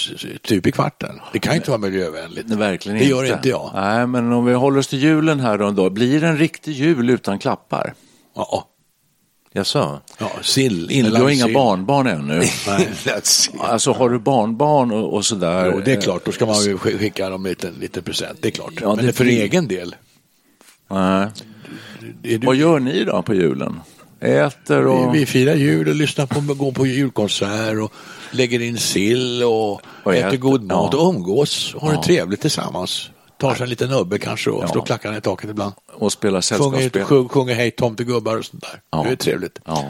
stup 0.45 0.67
i 0.67 0.71
kvarten. 0.71 1.19
Det 1.33 1.39
kan 1.39 1.55
inte 1.55 1.69
vara 1.69 1.81
miljövänligt. 1.81 2.47
Nej, 2.47 2.57
verkligen 2.57 2.97
det 2.97 3.03
inte. 3.03 3.15
gör 3.15 3.35
inte 3.35 3.49
jag. 3.49 3.71
Nej, 3.75 4.07
men 4.07 4.31
om 4.31 4.45
vi 4.45 4.53
håller 4.53 4.79
oss 4.79 4.87
till 4.87 4.99
julen 4.99 5.39
här 5.39 5.57
då, 5.57 5.71
då 5.71 5.89
blir 5.89 6.21
det 6.21 6.27
en 6.27 6.37
riktig 6.37 6.71
jul 6.71 7.09
utan 7.09 7.39
klappar? 7.39 7.93
Ja, 8.35 8.67
Jag 9.53 9.65
sa. 9.65 10.01
ja 10.17 10.31
sill, 10.41 10.87
Du 10.87 10.93
inlagd 10.93 11.23
har 11.23 11.29
inga 11.29 11.47
barnbarn 11.53 12.07
ännu. 12.07 12.41
Alltså 13.59 13.91
har 13.91 14.09
du 14.09 14.19
barnbarn 14.19 14.91
och, 14.91 15.13
och 15.13 15.25
sådär? 15.25 15.71
Jo, 15.73 15.81
det 15.85 15.91
är 15.93 16.01
klart, 16.01 16.25
då 16.25 16.31
ska 16.31 16.45
man 16.45 16.63
ju 16.63 16.77
sk- 16.77 16.97
skicka 16.97 17.29
dem 17.29 17.43
lite, 17.45 17.71
lite 17.79 18.01
present, 18.01 18.37
det 18.41 18.47
är 18.47 18.51
klart. 18.51 18.73
Ja, 18.81 18.95
Men 18.95 19.05
det 19.05 19.13
för 19.13 19.23
blir- 19.23 19.41
egen 19.41 19.67
del. 19.67 19.95
Nej. 20.89 21.27
Du, 22.21 22.37
Vad 22.37 22.55
gör 22.55 22.79
ni 22.79 23.03
då 23.03 23.21
på 23.21 23.33
julen? 23.33 23.79
Äter 24.19 24.87
och... 24.87 25.15
vi, 25.15 25.19
vi 25.19 25.25
firar 25.25 25.55
jul 25.55 25.87
och 25.89 25.95
lyssnar 25.95 26.25
på, 26.25 26.53
går 26.53 26.71
på 26.71 26.87
julkonsert 26.87 27.77
och 27.83 27.93
lägger 28.31 28.61
in 28.61 28.77
sill 28.77 29.43
och, 29.43 29.81
Och 30.03 30.15
äter 30.15 30.27
äter, 30.27 30.37
god 30.37 30.63
mat 30.63 30.89
ja. 30.93 30.99
och 30.99 31.09
umgås 31.15 31.73
och 31.75 31.81
har 31.81 31.91
Ja. 31.93 31.97
det 31.97 32.03
trevligt 32.03 32.41
tillsammans. 32.41 33.09
Tar 33.41 33.55
sig 33.55 33.63
en 33.63 33.69
liten 33.69 33.89
nubbe 33.89 34.17
kanske 34.19 34.49
och 34.49 34.63
Ja. 34.63 34.67
slår 34.67 34.85
klackarna 34.85 35.17
i 35.17 35.21
taket 35.21 35.49
ibland. 35.49 35.73
och 35.93 36.11
spelar 36.11 36.41
Sjunger, 36.41 36.41
sällskapsspel? 36.41 37.03
sjung, 37.03 37.29
sjunger 37.29 37.55
hej 37.55 37.71
tomtegubbar 37.71 38.37
och 38.37 38.45
sånt 38.45 38.61
där. 38.63 38.81
Ja. 38.91 39.03
Det 39.03 39.11
är 39.11 39.15
trevligt. 39.15 39.59
Ja. 39.65 39.85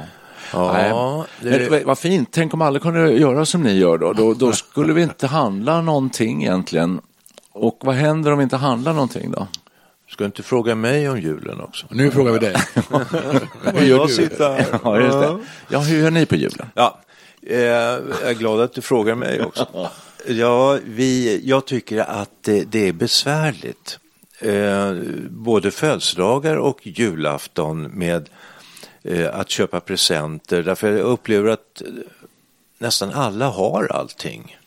Ja, 0.54 1.26
det- 1.42 1.72
Men, 1.72 1.86
vad 1.86 1.98
fint, 2.00 2.30
tänk 2.32 2.54
om 2.54 2.62
alla 2.62 2.80
kunde 2.80 3.12
göra 3.12 3.46
som 3.46 3.64
ni 3.64 3.74
gör 3.78 3.98
då. 3.98 4.14
Då, 4.14 4.34
då 4.34 4.52
skulle 4.54 4.94
vi 4.94 5.02
inte 5.04 5.28
handla 5.28 5.82
någonting 5.82 6.44
egentligen. 6.44 7.02
Och 7.52 7.80
vad 7.84 7.96
händer 7.96 8.32
om 8.32 8.38
vi 8.38 8.44
inte 8.44 8.58
handlar 8.58 8.94
någonting 8.94 9.32
då? 9.32 9.48
Ska 10.10 10.24
du 10.24 10.26
inte 10.26 10.44
fråga 10.44 10.76
mig 10.76 11.10
om 11.10 11.20
julen 11.20 11.62
också? 11.62 11.86
Nu 11.90 12.12
frågar 12.12 12.32
vi 12.32 12.40
dig. 12.40 12.56
Vad 13.74 13.84
gör 13.84 14.08
du? 14.08 14.30
Ja, 14.84 15.00
just 15.00 15.20
det. 15.22 15.40
Ja, 15.70 15.80
hur 15.80 16.00
gör 16.04 16.12
ni 16.12 16.26
på 16.26 16.36
julen? 16.36 16.68
Ja, 16.74 17.00
eh, 17.48 17.58
jag 17.60 18.30
är 18.30 18.34
glad 18.34 18.62
att 18.62 18.74
du 18.74 18.82
frågar 18.82 19.16
mig 19.16 19.42
också. 19.44 19.68
Ja, 20.28 20.80
vi, 20.86 21.42
jag 21.44 21.66
tycker 21.66 21.98
att 22.00 22.30
det, 22.42 22.64
det 22.64 22.88
är 22.88 22.94
besvärligt. 22.94 24.00
Eh, 24.40 24.94
både 25.30 25.72
födelsedagar 25.72 26.56
och 26.58 26.80
julafton 26.88 27.84
med 27.84 28.30
eh, 29.04 29.36
att 29.40 29.50
köpa 29.50 29.80
presenter. 29.80 30.64
Därför 30.64 30.92
jag 30.92 31.06
upplever 31.06 31.50
att 31.50 31.82
eh, 31.82 31.88
nästan 32.78 33.10
alla 33.14 33.48
har 33.48 33.88
allting. 33.92 34.58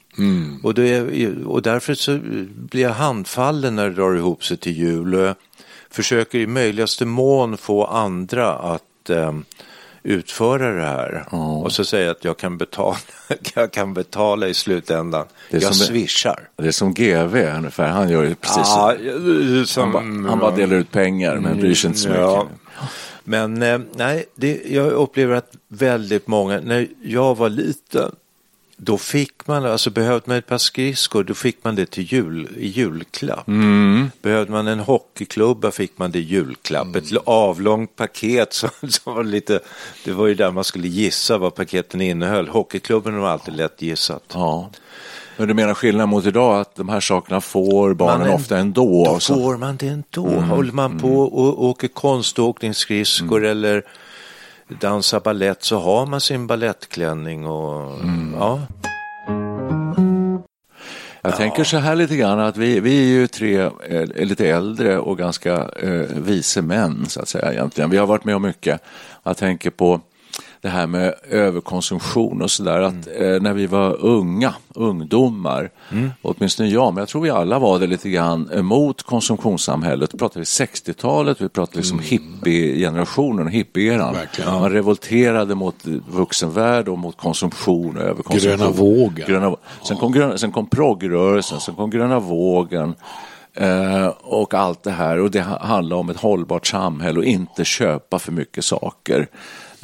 Och, 0.62 0.74
det, 0.74 0.88
är- 0.88 1.46
och 1.46 1.62
därför 1.62 1.94
så 1.94 2.18
blir 2.54 2.82
jag 2.82 2.90
handfallen 2.90 3.76
när 3.76 3.88
det 3.88 3.94
drar 3.94 4.14
ihop 4.16 4.44
sig 4.44 4.56
till 4.56 4.76
jul. 4.76 5.14
Och 5.14 5.20
jag 5.20 5.34
försöker 5.90 6.38
i 6.38 6.46
möjligaste 6.46 7.04
mån 7.04 7.56
få 7.56 7.84
andra 7.84 8.52
att 8.52 9.10
eh, 9.10 9.32
utföra 10.04 10.72
det 10.74 10.82
här. 10.86 11.24
Och 11.64 11.72
så 11.72 11.84
säger 11.84 12.06
jag 12.06 12.12
att 12.16 12.24
jag 12.24 12.36
kan 12.36 12.58
betala, 12.58 12.96
jag 13.54 13.72
kan 13.72 13.94
betala 13.94 14.48
i 14.48 14.54
slutändan. 14.54 15.26
Det 15.50 15.62
jag 15.62 15.74
som- 15.74 15.86
swishar. 15.86 16.48
Det 16.56 16.66
är 16.66 16.70
som 16.72 16.94
GV 16.94 17.36
ungefär, 17.56 17.88
han 17.88 18.08
gör 18.10 18.22
ju 18.22 18.34
precis 18.34 18.66
så. 18.66 18.78
Ja, 18.78 18.94
Han, 19.12 19.66
som, 19.66 19.92
bara, 19.92 20.02
han 20.30 20.38
bara 20.38 20.50
delar 20.56 20.76
ut 20.76 20.90
pengar 20.92 21.36
men 21.36 21.60
bryr 21.60 21.74
sig 21.74 21.88
inte 21.88 22.00
så 22.00 22.08
mycket. 22.08 22.22
Ja. 22.22 22.48
Men 23.24 23.62
eh, 23.62 23.80
nej, 23.94 24.24
det, 24.34 24.62
jag 24.66 24.86
upplever 24.86 25.34
att 25.34 25.50
väldigt 25.68 26.26
många, 26.26 26.60
när 26.60 26.86
jag 27.02 27.36
var 27.36 27.48
liten, 27.48 28.12
då 28.84 28.98
fick 28.98 29.46
man, 29.46 29.64
alltså 29.66 29.90
behövde 29.90 30.22
man 30.26 30.36
ett 30.36 30.46
par 30.46 30.58
skridskor, 30.58 31.24
då 31.24 31.34
fick 31.34 31.64
man 31.64 31.74
det 31.74 31.86
till 31.90 32.12
jul, 32.12 32.48
i 32.58 32.66
julklapp. 32.68 33.48
Mm. 33.48 34.10
Behövde 34.22 34.52
man 34.52 34.66
en 34.66 34.80
hockeyklubba 34.80 35.70
fick 35.70 35.98
man 35.98 36.10
det 36.10 36.18
i 36.18 36.22
julklapp. 36.22 36.96
Ett 36.96 37.04
avlångt 37.24 37.96
paket 37.96 38.52
som, 38.52 38.68
som 38.88 39.14
var 39.14 39.24
lite, 39.24 39.60
det 40.04 40.12
var 40.12 40.26
ju 40.26 40.34
där 40.34 40.50
man 40.50 40.64
skulle 40.64 40.88
gissa 40.88 41.38
vad 41.38 41.54
paketen 41.54 42.00
innehöll. 42.00 42.48
Hockeyklubben 42.48 43.20
var 43.20 43.28
alltid 43.28 43.56
lätt 43.56 43.82
gissat. 43.82 44.22
Ja. 44.32 44.70
Men 45.36 45.48
du 45.48 45.54
menar 45.54 45.74
skillnad 45.74 46.08
mot 46.08 46.26
idag 46.26 46.60
att 46.60 46.74
de 46.76 46.88
här 46.88 47.00
sakerna 47.00 47.40
får 47.40 47.94
barnen 47.94 48.26
är- 48.28 48.34
ofta 48.34 48.58
ändå? 48.58 49.04
Då 49.04 49.20
får 49.34 49.56
man 49.56 49.76
det 49.76 49.86
ändå. 49.88 50.26
Mm, 50.26 50.44
Håller 50.48 50.72
man 50.72 50.98
på 50.98 51.20
och 51.22 51.64
åker 51.64 51.88
konståkningsskridskor 51.88 53.44
eller 53.44 53.82
dansar 54.68 55.20
ballett 55.20 55.62
så 55.62 55.78
har 55.78 56.06
man 56.06 56.20
sin 56.20 56.46
ballettklänning 56.46 57.46
och 57.46 58.00
Mm. 58.00 58.34
ja. 58.38 58.60
Jag 61.22 61.36
tänker 61.36 61.64
så 61.64 61.76
här 61.76 61.96
lite 61.96 62.16
grann 62.16 62.40
att 62.40 62.56
vi, 62.56 62.80
vi 62.80 63.02
är 63.02 63.06
ju 63.08 63.26
tre 63.26 63.60
eh, 63.88 64.06
lite 64.26 64.48
äldre 64.48 64.98
och 64.98 65.18
ganska 65.18 65.52
eh, 65.82 66.06
vise 66.16 66.62
män 66.62 67.06
så 67.08 67.20
att 67.20 67.28
säga 67.28 67.52
egentligen. 67.52 67.90
Vi 67.90 67.96
har 67.96 68.06
varit 68.06 68.24
med 68.24 68.36
om 68.36 68.42
mycket. 68.42 68.80
Jag 69.22 69.36
tänker 69.36 69.70
på 69.70 70.00
det 70.64 70.70
här 70.70 70.86
med 70.86 71.14
överkonsumtion 71.30 72.42
och 72.42 72.50
sådär. 72.50 72.80
Att 72.80 72.94
eh, 72.94 73.40
när 73.40 73.52
vi 73.52 73.66
var 73.66 73.96
unga, 74.04 74.54
ungdomar, 74.74 75.70
åtminstone 76.22 76.68
jag, 76.68 76.94
men 76.94 77.00
jag 77.02 77.08
tror 77.08 77.22
vi 77.22 77.30
alla 77.30 77.58
var 77.58 77.78
det 77.78 77.86
lite 77.86 78.10
grann 78.10 78.50
emot 78.52 79.02
konsumtionssamhället. 79.02 80.10
Då 80.10 80.18
pratade 80.18 80.40
vi 80.40 80.44
60-talet, 80.44 81.40
vi 81.40 81.48
pratade 81.48 81.78
liksom 81.78 81.98
hippie-generationen, 81.98 83.48
hippie-eran. 83.48 84.14
Verkligen. 84.14 84.52
Man 84.54 84.70
revolterade 84.70 85.54
mot 85.54 85.76
vuxenvärld 86.10 86.88
och 86.88 86.98
mot 86.98 87.16
konsumtion 87.16 87.96
och 87.96 88.02
överkonsumtion. 88.02 88.58
Gröna 88.58 88.70
vågen. 88.70 89.24
Gröna, 89.28 89.56
sen, 89.88 89.96
kom 89.96 90.12
gröna, 90.12 90.38
sen 90.38 90.52
kom 90.52 90.66
proggrörelsen, 90.66 91.60
sen 91.60 91.74
kom 91.74 91.90
gröna 91.90 92.18
vågen 92.20 92.94
eh, 93.54 94.06
och 94.22 94.54
allt 94.54 94.82
det 94.82 94.90
här. 94.90 95.18
Och 95.20 95.30
det 95.30 95.40
ha- 95.42 95.58
handlar 95.66 95.96
om 95.96 96.10
ett 96.10 96.20
hållbart 96.20 96.66
samhälle 96.66 97.18
och 97.18 97.24
inte 97.24 97.64
köpa 97.64 98.18
för 98.18 98.32
mycket 98.32 98.64
saker. 98.64 99.28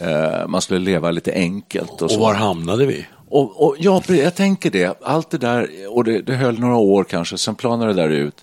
Eh, 0.00 0.48
man 0.48 0.60
skulle 0.62 0.80
leva 0.80 1.10
lite 1.10 1.32
enkelt 1.32 1.90
och 1.92 2.02
Och 2.02 2.10
så. 2.10 2.20
var 2.20 2.34
hamnade 2.34 2.86
vi? 2.86 3.06
Och, 3.28 3.64
och, 3.66 3.76
ja, 3.78 4.02
jag 4.08 4.34
tänker 4.34 4.70
det. 4.70 4.98
Allt 5.02 5.30
det 5.30 5.38
där, 5.38 5.70
och 5.88 6.04
det, 6.04 6.20
det 6.22 6.34
höll 6.34 6.58
några 6.58 6.76
år 6.76 7.04
kanske, 7.04 7.38
sen 7.38 7.54
planade 7.54 7.92
det 7.92 8.02
där 8.02 8.08
ut. 8.08 8.42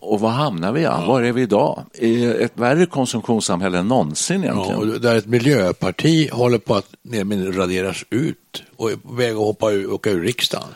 Och 0.00 0.20
var 0.20 0.30
hamnar 0.30 0.72
vi? 0.72 0.82
Ja? 0.82 1.04
Var 1.06 1.22
är 1.22 1.32
vi 1.32 1.42
idag? 1.42 1.82
I 1.94 2.24
ett 2.24 2.52
värre 2.54 2.86
konsumtionssamhälle 2.86 3.78
än 3.78 3.88
någonsin 3.88 4.42
Ja, 4.42 4.52
egentligen. 4.52 4.94
och 4.94 5.00
där 5.00 5.16
ett 5.16 5.26
miljöparti 5.26 6.30
håller 6.32 6.58
på 6.58 6.74
att 6.74 6.86
mer 7.02 7.52
raderas 7.52 8.04
ut 8.10 8.62
och 8.76 8.90
är 8.90 8.96
på 8.96 9.12
väg 9.14 9.30
att 9.32 9.38
hoppa 9.38 9.70
ur, 9.70 9.92
åka 9.92 10.10
ur 10.10 10.22
riksdagen. 10.22 10.68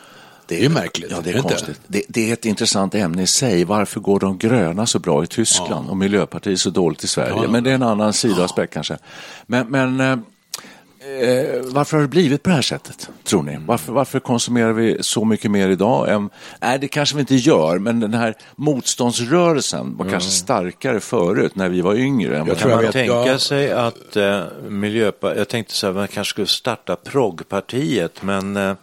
Det 0.46 0.56
är 0.58 0.62
ju 0.62 0.68
märkligt. 0.68 1.10
Ja, 1.10 1.20
det 1.24 1.30
är 1.30 1.36
inte? 1.36 1.48
konstigt. 1.48 1.80
Det, 1.86 2.02
det 2.08 2.28
är 2.30 2.32
ett 2.32 2.44
intressant 2.44 2.94
ämne 2.94 3.22
i 3.22 3.26
sig. 3.26 3.64
Varför 3.64 4.00
går 4.00 4.20
de 4.20 4.38
gröna 4.38 4.86
så 4.86 4.98
bra 4.98 5.24
i 5.24 5.26
Tyskland 5.26 5.90
och 5.90 5.96
Miljöpartiet 5.96 6.60
så 6.60 6.70
dåligt 6.70 7.04
i 7.04 7.06
Sverige? 7.06 7.34
Ja. 7.42 7.48
Men 7.50 7.64
det 7.64 7.70
är 7.70 7.74
en 7.74 7.82
annan 7.82 8.12
sidoaspekt 8.12 8.74
kanske. 8.74 8.98
Men, 9.46 9.70
men 9.70 10.00
eh, 10.00 10.10
eh, 10.12 11.60
varför 11.64 11.96
har 11.96 12.02
det 12.02 12.08
blivit 12.08 12.42
på 12.42 12.48
det 12.50 12.54
här 12.54 12.62
sättet, 12.62 13.08
tror 13.24 13.42
ni? 13.42 13.58
Varför, 13.66 13.92
varför 13.92 14.20
konsumerar 14.20 14.72
vi 14.72 14.98
så 15.00 15.24
mycket 15.24 15.50
mer 15.50 15.68
idag? 15.68 16.08
Än, 16.12 16.30
nej, 16.60 16.78
det 16.78 16.88
kanske 16.88 17.14
vi 17.16 17.20
inte 17.20 17.34
gör, 17.34 17.78
men 17.78 18.00
den 18.00 18.14
här 18.14 18.34
motståndsrörelsen 18.56 19.96
var 19.96 20.10
kanske 20.10 20.30
starkare 20.30 21.00
förut 21.00 21.56
när 21.56 21.68
vi 21.68 21.80
var 21.80 21.94
yngre. 21.94 22.36
Jag 22.36 22.46
tror 22.46 22.54
Kan 22.56 22.70
jag 22.70 22.76
man 22.76 22.84
vet, 22.84 22.92
tänka 22.92 23.12
jag- 23.26 23.40
sig 23.40 23.72
att 23.72 24.16
eh, 24.16 24.42
Miljöpartiet, 24.68 25.38
jag 25.38 25.48
tänkte 25.48 25.74
så 25.74 25.86
här, 25.86 25.94
man 25.94 26.08
kanske 26.08 26.30
skulle 26.30 26.46
starta 26.46 26.96
proggpartiet 26.96 28.22
men 28.22 28.56
eh, 28.56 28.74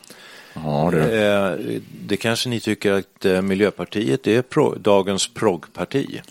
Ja, 0.54 0.90
det. 0.92 1.28
Eh, 1.28 1.80
det 2.06 2.18
kanske 2.18 2.50
ni 2.50 2.60
tycker 2.60 2.92
att 2.92 3.26
eh, 3.26 3.42
Miljöpartiet 3.42 4.28
är 4.28 4.42
pro, 4.42 4.76
dagens 4.76 5.34
proggparti. 5.34 6.22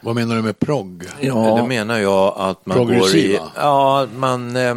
Vad 0.00 0.14
menar 0.14 0.36
du 0.36 0.42
med 0.42 0.58
progg? 0.58 1.04
Ja. 1.20 1.56
Det 1.62 1.68
menar 1.68 1.98
jag 1.98 2.34
att 2.36 2.66
man 2.66 2.86
går 2.86 3.16
i, 3.16 3.38
ja, 3.56 4.06
man 4.16 4.56
eh, 4.56 4.74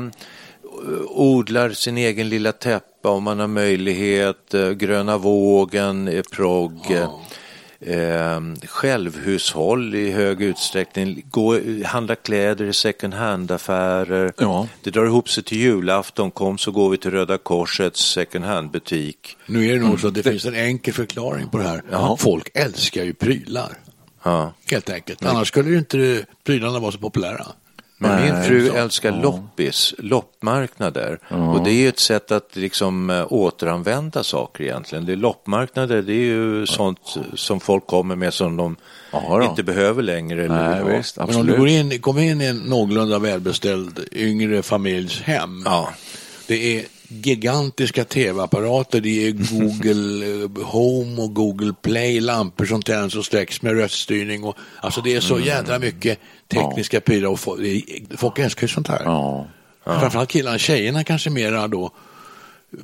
odlar 1.06 1.70
sin 1.70 1.98
egen 1.98 2.30
lilla 2.30 2.52
täppa 2.52 3.10
och 3.10 3.22
man 3.22 3.40
har 3.40 3.48
möjlighet, 3.48 4.54
eh, 4.54 4.70
gröna 4.70 5.18
vågen 5.18 6.08
är 6.08 6.24
progg. 6.32 6.98
Eh, 7.88 8.42
självhushåll 8.68 9.96
i 9.96 10.12
hög 10.12 10.42
utsträckning, 10.42 11.24
gå, 11.30 11.60
handla 11.86 12.16
kläder 12.16 12.66
i 12.66 12.74
second 12.74 13.14
hand-affärer. 13.14 14.34
Ja. 14.38 14.68
Det 14.84 14.90
drar 14.90 15.06
ihop 15.06 15.30
sig 15.30 15.44
till 15.44 15.58
julafton, 15.58 16.32
kom 16.32 16.58
så 16.58 16.72
går 16.72 16.90
vi 16.90 16.98
till 16.98 17.12
Röda 17.12 17.38
Korsets 17.38 18.12
second 18.12 18.46
hand-butik. 18.46 19.38
Nu 19.46 19.70
är 19.70 19.74
det 19.74 19.80
nog 19.80 20.00
så 20.00 20.08
att 20.08 20.14
det 20.14 20.24
finns 20.24 20.46
en 20.46 20.56
enkel 20.56 20.94
förklaring 20.94 21.50
på 21.50 21.58
det 21.58 21.64
här. 21.64 22.16
Folk 22.16 22.50
älskar 22.54 23.04
ju 23.04 23.14
prylar. 23.14 23.78
Ja. 24.24 24.54
Helt 24.72 24.90
enkelt. 24.90 25.26
Annars 25.26 25.48
skulle 25.48 25.70
ju 25.70 25.78
inte 25.78 26.26
prylarna 26.44 26.80
vara 26.80 26.92
så 26.92 26.98
populära. 26.98 27.46
Men 28.08 28.24
min 28.24 28.44
fru 28.44 28.70
så. 28.70 28.76
älskar 28.76 29.12
loppis, 29.12 29.94
loppmarknader. 29.98 31.20
Och 31.30 31.64
det 31.64 31.70
är 31.70 31.74
ju 31.74 31.90
ett 31.90 32.00
sätt 32.00 32.32
att 32.32 32.56
liksom 32.56 33.10
eh, 33.10 33.26
återanvända 33.30 34.24
saker 34.24 34.64
egentligen. 34.64 35.06
Det 35.06 35.12
är 35.12 35.18
loppmarknader, 35.18 36.02
det 36.02 36.14
är 36.14 36.26
ju 36.26 36.66
sånt 36.66 37.00
som 37.36 37.60
folk 37.60 37.88
kommer 37.88 38.16
med 38.16 38.34
som 38.34 38.58
de 38.58 38.76
Ja, 39.12 39.44
inte 39.44 39.64
behöver 39.64 40.04
längre. 40.04 40.46
Eller 40.46 40.84
Nej, 40.84 40.98
visst, 40.98 41.18
Men 41.18 41.36
om 41.36 41.46
du 41.46 41.58
går 41.58 41.68
in, 41.68 42.02
kommer 42.02 42.22
in 42.22 42.42
i 42.42 42.46
en 42.46 42.58
någorlunda 42.58 43.20
välbeställd 43.20 44.00
yngre 44.12 44.64
familjs 44.64 45.22
hem. 45.22 45.62
Ja. 45.66 45.90
Det 46.48 46.78
är 46.78 46.86
gigantiska 47.22 48.04
tv-apparater, 48.04 49.02
det 49.02 49.28
är 49.28 49.32
Google 49.32 50.26
eh, 50.26 50.66
Home 50.66 51.22
och 51.22 51.34
Google 51.34 51.74
Play, 51.82 52.20
lampor 52.20 52.66
som 52.66 52.82
tänds 52.82 53.16
och 53.16 53.26
släcks 53.26 53.62
med 53.62 53.74
röststyrning. 53.74 54.44
Och, 54.44 54.58
alltså 54.82 55.02
det 55.02 55.16
är 55.16 55.20
så 55.20 55.40
jädra 55.40 55.80
mycket 55.80 56.20
tekniska 56.48 57.02
prylar 57.02 57.30
och 57.30 57.40
folk, 57.40 58.40
älskar 58.40 58.62
ju 58.62 58.68
sånt 58.68 58.88
här. 58.88 59.02
Ja. 59.06 59.48
Framförallt 59.84 60.30
killarna, 60.30 60.58
tjejerna 60.58 61.04
kanske 61.04 61.30
mera 61.30 61.68
då 61.68 61.92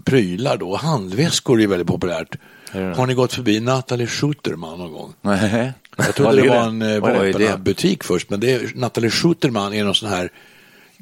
prylar 0.04 0.58
då, 0.58 0.76
handväskor 0.76 1.62
är 1.62 1.68
väldigt 1.68 1.88
populärt. 1.88 2.36
Har 2.72 3.08
ni 3.08 3.14
gått 3.14 3.34
förbi 3.34 3.60
Natalie 3.60 4.08
Schuterman 4.08 4.80
någon 4.80 4.92
gång? 4.92 5.14
Nej. 5.22 5.74
Jag 5.98 6.16
trodde 6.16 6.42
det 6.42 6.50
var 6.50 6.64
en 6.64 6.82
eh, 6.82 7.00
vapenbutik 7.00 8.04
först, 8.04 8.30
men 8.30 8.40
det 8.40 8.52
är, 8.52 8.72
Natalie 8.76 9.10
Schuterman 9.10 9.74
är 9.74 9.84
någon 9.84 9.96
sån 9.96 10.10
här 10.10 10.32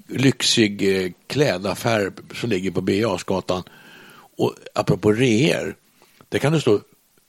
lyxig 0.07 1.03
eh, 1.03 1.11
klädaffär 1.27 2.11
som 2.33 2.49
ligger 2.49 2.71
på 2.71 2.81
Birger 2.81 3.01
Jarlsgatan. 3.01 3.63
Och 4.37 4.55
apropå 4.75 5.11
reor, 5.11 5.75
det 6.29 6.39
kan 6.39 6.53
det 6.53 6.61
stå 6.61 6.79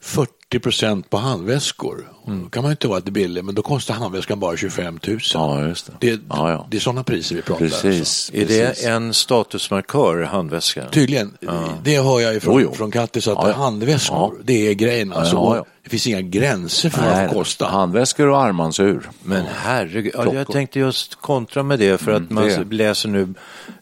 40 0.00 0.58
procent 0.62 1.10
på 1.10 1.16
handväskor. 1.16 2.12
Mm. 2.26 2.42
Då 2.42 2.48
kan 2.48 2.62
man 2.62 2.70
ju 2.70 2.72
inte 2.72 2.88
vara 2.88 2.98
lite 2.98 3.10
billig, 3.10 3.44
men 3.44 3.54
då 3.54 3.62
kostar 3.62 3.94
handväskan 3.94 4.40
bara 4.40 4.56
25 4.56 4.98
000. 5.06 5.18
Ja, 5.34 5.66
just 5.68 5.86
det. 5.86 5.92
Det, 6.00 6.20
Ja, 6.28 6.50
ja. 6.50 6.66
det 6.70 6.76
är 6.76 6.80
sådana 6.80 7.04
priser 7.04 7.36
vi 7.36 7.42
pratar 7.42 7.64
Alltså. 7.64 7.82
Precis. 7.82 8.30
Är 8.34 8.46
precis. 8.46 8.82
det 8.82 8.88
en 8.90 9.14
statusmarkör, 9.14 10.22
handväskan? 10.22 10.84
Tydligen, 10.90 11.36
det 11.84 11.96
hör 12.02 12.20
jag 12.20 12.34
ifrån 12.36 12.54
Jo, 12.54 12.60
jo. 12.70 12.74
från 12.74 12.90
Kattis 12.90 13.28
att 13.28 13.34
Ja, 13.34 13.48
ja. 13.48 13.54
handväskor, 13.54 14.16
Ja. 14.38 14.42
det 14.44 14.68
är 14.68 14.74
grejen. 14.74 15.12
Alltså, 15.12 15.36
Ja, 15.36 15.56
ja. 15.56 15.64
Det 15.84 15.90
finns 15.90 16.06
inga 16.06 16.20
gränser 16.20 16.90
för 16.90 17.02
vad 17.02 17.12
Nej, 17.12 17.28
det 17.28 17.34
kostar. 17.34 17.68
Handväskor 17.68 18.26
och 18.28 18.42
armbandsur. 18.42 19.10
Men 19.22 19.44
herregud, 19.54 20.12
ja, 20.14 20.34
jag 20.34 20.46
tänkte 20.46 20.78
just 20.78 21.14
kontra 21.14 21.62
med 21.62 21.78
det 21.78 21.98
för 21.98 22.12
att 22.12 22.30
man 22.30 22.44
det. 22.48 22.64
läser 22.76 23.08
nu 23.08 23.34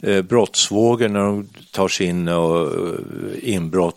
eh, 0.02 0.22
brottsvågor 0.22 1.08
när 1.08 1.20
de 1.20 1.48
tar 1.72 1.88
sig 1.88 2.06
in 2.06 2.28
och 2.28 2.66
eh, 2.66 2.94
inbrott. 3.54 3.96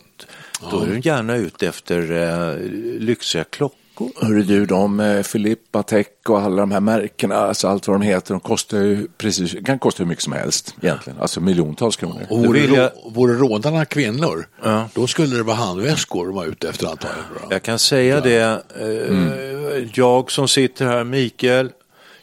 Då 0.72 0.82
är 0.82 0.88
de 0.88 1.00
gärna 1.00 1.36
ute 1.36 1.68
efter 1.68 2.12
eh, 2.12 2.58
lyxiga 3.00 3.44
klockor. 3.44 3.78
Hörru 4.22 4.44
du, 4.44 4.66
de 4.66 5.00
eh, 5.00 5.22
Filippa, 5.24 5.84
Patek 5.84 6.30
och 6.30 6.42
alla 6.42 6.56
de 6.62 6.72
här 6.72 6.80
märkena, 6.80 7.36
alltså 7.36 7.68
allt 7.68 7.88
vad 7.88 8.00
de 8.00 8.06
heter, 8.06 8.34
de 8.34 8.40
kostar 8.40 8.78
ju 8.78 9.08
precis, 9.18 9.56
kan 9.66 9.80
kosta 9.80 10.04
hur 10.04 10.08
mycket 10.10 10.24
som 10.24 10.34
helst 10.34 10.76
egentligen, 10.82 11.20
alltså 11.22 11.42
miljontals 11.42 11.96
kronor. 11.96 12.22
Och 12.30 12.40
vore, 12.46 12.60
vill 12.60 12.74
jag- 12.74 12.92
vore 13.14 13.34
rådarna 13.34 13.86
kvinnor, 13.86 14.48
Ja. 14.64 14.90
då 14.94 15.08
skulle 15.08 15.36
det 15.36 15.44
vara 15.44 15.56
handväskor 15.56 16.26
de 16.26 16.36
var 16.36 16.46
ute 16.46 16.70
efter 16.70 16.88
antagligen. 16.88 17.24
Jag 17.50 17.64
kan 17.64 17.80
säga 17.80 18.22
det, 18.22 18.64
eh, 18.80 19.88
jag 19.94 20.32
som 20.32 20.48
sitter 20.48 20.86
här, 20.86 21.04
Mikael, 21.04 21.72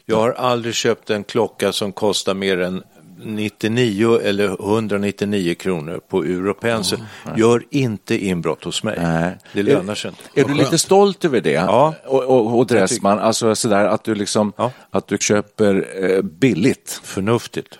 jag 0.05 0.15
har 0.17 0.31
aldrig 0.31 0.73
köpt 0.75 1.09
en 1.09 1.23
klocka 1.23 1.71
som 1.71 1.91
kostar 1.91 2.33
mer 2.33 2.59
än 2.61 2.83
99 3.23 4.19
eller 4.23 4.45
199 4.45 5.55
kronor 5.55 6.01
på 6.09 6.23
Europense. 6.23 6.97
Gör 7.37 7.63
inte 7.69 8.25
inbrott 8.25 8.63
hos 8.63 8.83
mig. 8.83 8.95
Nej. 9.01 9.37
Det 9.53 9.63
lönar 9.63 9.95
sig 9.95 10.09
inte. 10.09 10.41
Är 10.41 10.45
du 10.45 10.53
lite 10.53 10.77
stolt 10.77 11.25
över 11.25 11.41
det? 11.41 11.51
Ja. 11.51 11.93
Och, 12.05 12.23
och, 12.23 12.57
och 12.57 12.67
Dressman, 12.67 13.19
alltså 13.19 13.55
sådär 13.55 13.85
att 13.85 14.03
du 14.03 14.15
liksom, 14.15 14.53
Ja. 14.57 14.71
att 14.91 15.07
du 15.07 15.17
köper 15.17 15.87
eh, 16.03 16.21
billigt. 16.21 17.01
Förnuftigt. 17.03 17.79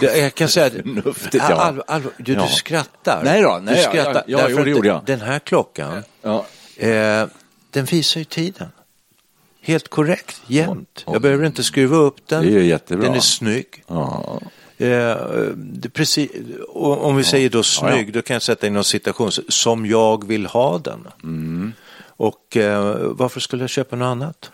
Jag 0.00 0.34
kan 0.34 0.48
säga 0.48 0.66
att 0.66 0.74
ja. 1.34 1.42
Allvar, 1.42 1.84
allvar, 1.88 2.12
du, 2.18 2.32
Ja. 2.32 2.42
du 2.42 2.48
skrattar. 2.48 3.20
Nej 3.24 3.42
då, 3.42 3.60
nej, 3.62 3.74
du 3.76 3.82
skrattar. 3.82 4.24
ja, 4.26 4.38
ja, 4.40 4.46
jo, 4.50 4.64
det 4.64 4.70
gjorde 4.70 4.88
jag. 4.88 5.02
Den 5.06 5.20
här 5.20 5.38
klockan, 5.38 6.02
eh, 6.76 7.26
den 7.70 7.84
visar 7.84 8.20
ju 8.20 8.24
tiden. 8.24 8.68
Helt 9.68 9.88
korrekt, 9.88 10.42
jämt. 10.46 11.02
Ja. 11.06 11.12
Jag 11.12 11.22
behöver 11.22 11.46
inte 11.46 11.64
skruva 11.64 11.96
upp 11.96 12.16
den. 12.26 12.46
Det 12.46 12.52
är 12.52 12.62
jättebra. 12.62 13.06
Den 13.06 13.16
är 13.16 13.20
snygg. 13.20 13.66
Ja. 13.86 14.40
Eh, 14.78 15.16
precis, 15.92 16.30
och 16.68 17.04
om 17.04 17.16
vi 17.16 17.24
säger 17.24 17.50
då 17.50 17.62
snygg, 17.62 18.12
då 18.12 18.22
kan 18.22 18.34
jag 18.34 18.42
sätta 18.42 18.66
in 18.66 18.72
någon 18.72 18.84
citation, 18.84 19.30
som 19.48 19.86
jag 19.86 20.26
vill 20.26 20.46
ha 20.46 20.78
den. 20.78 21.08
Mm. 21.22 21.72
Och 22.06 22.56
eh, 22.56 22.96
varför 23.02 23.40
skulle 23.40 23.62
jag 23.62 23.70
köpa 23.70 23.96
något 23.96 24.06
annat? 24.06 24.50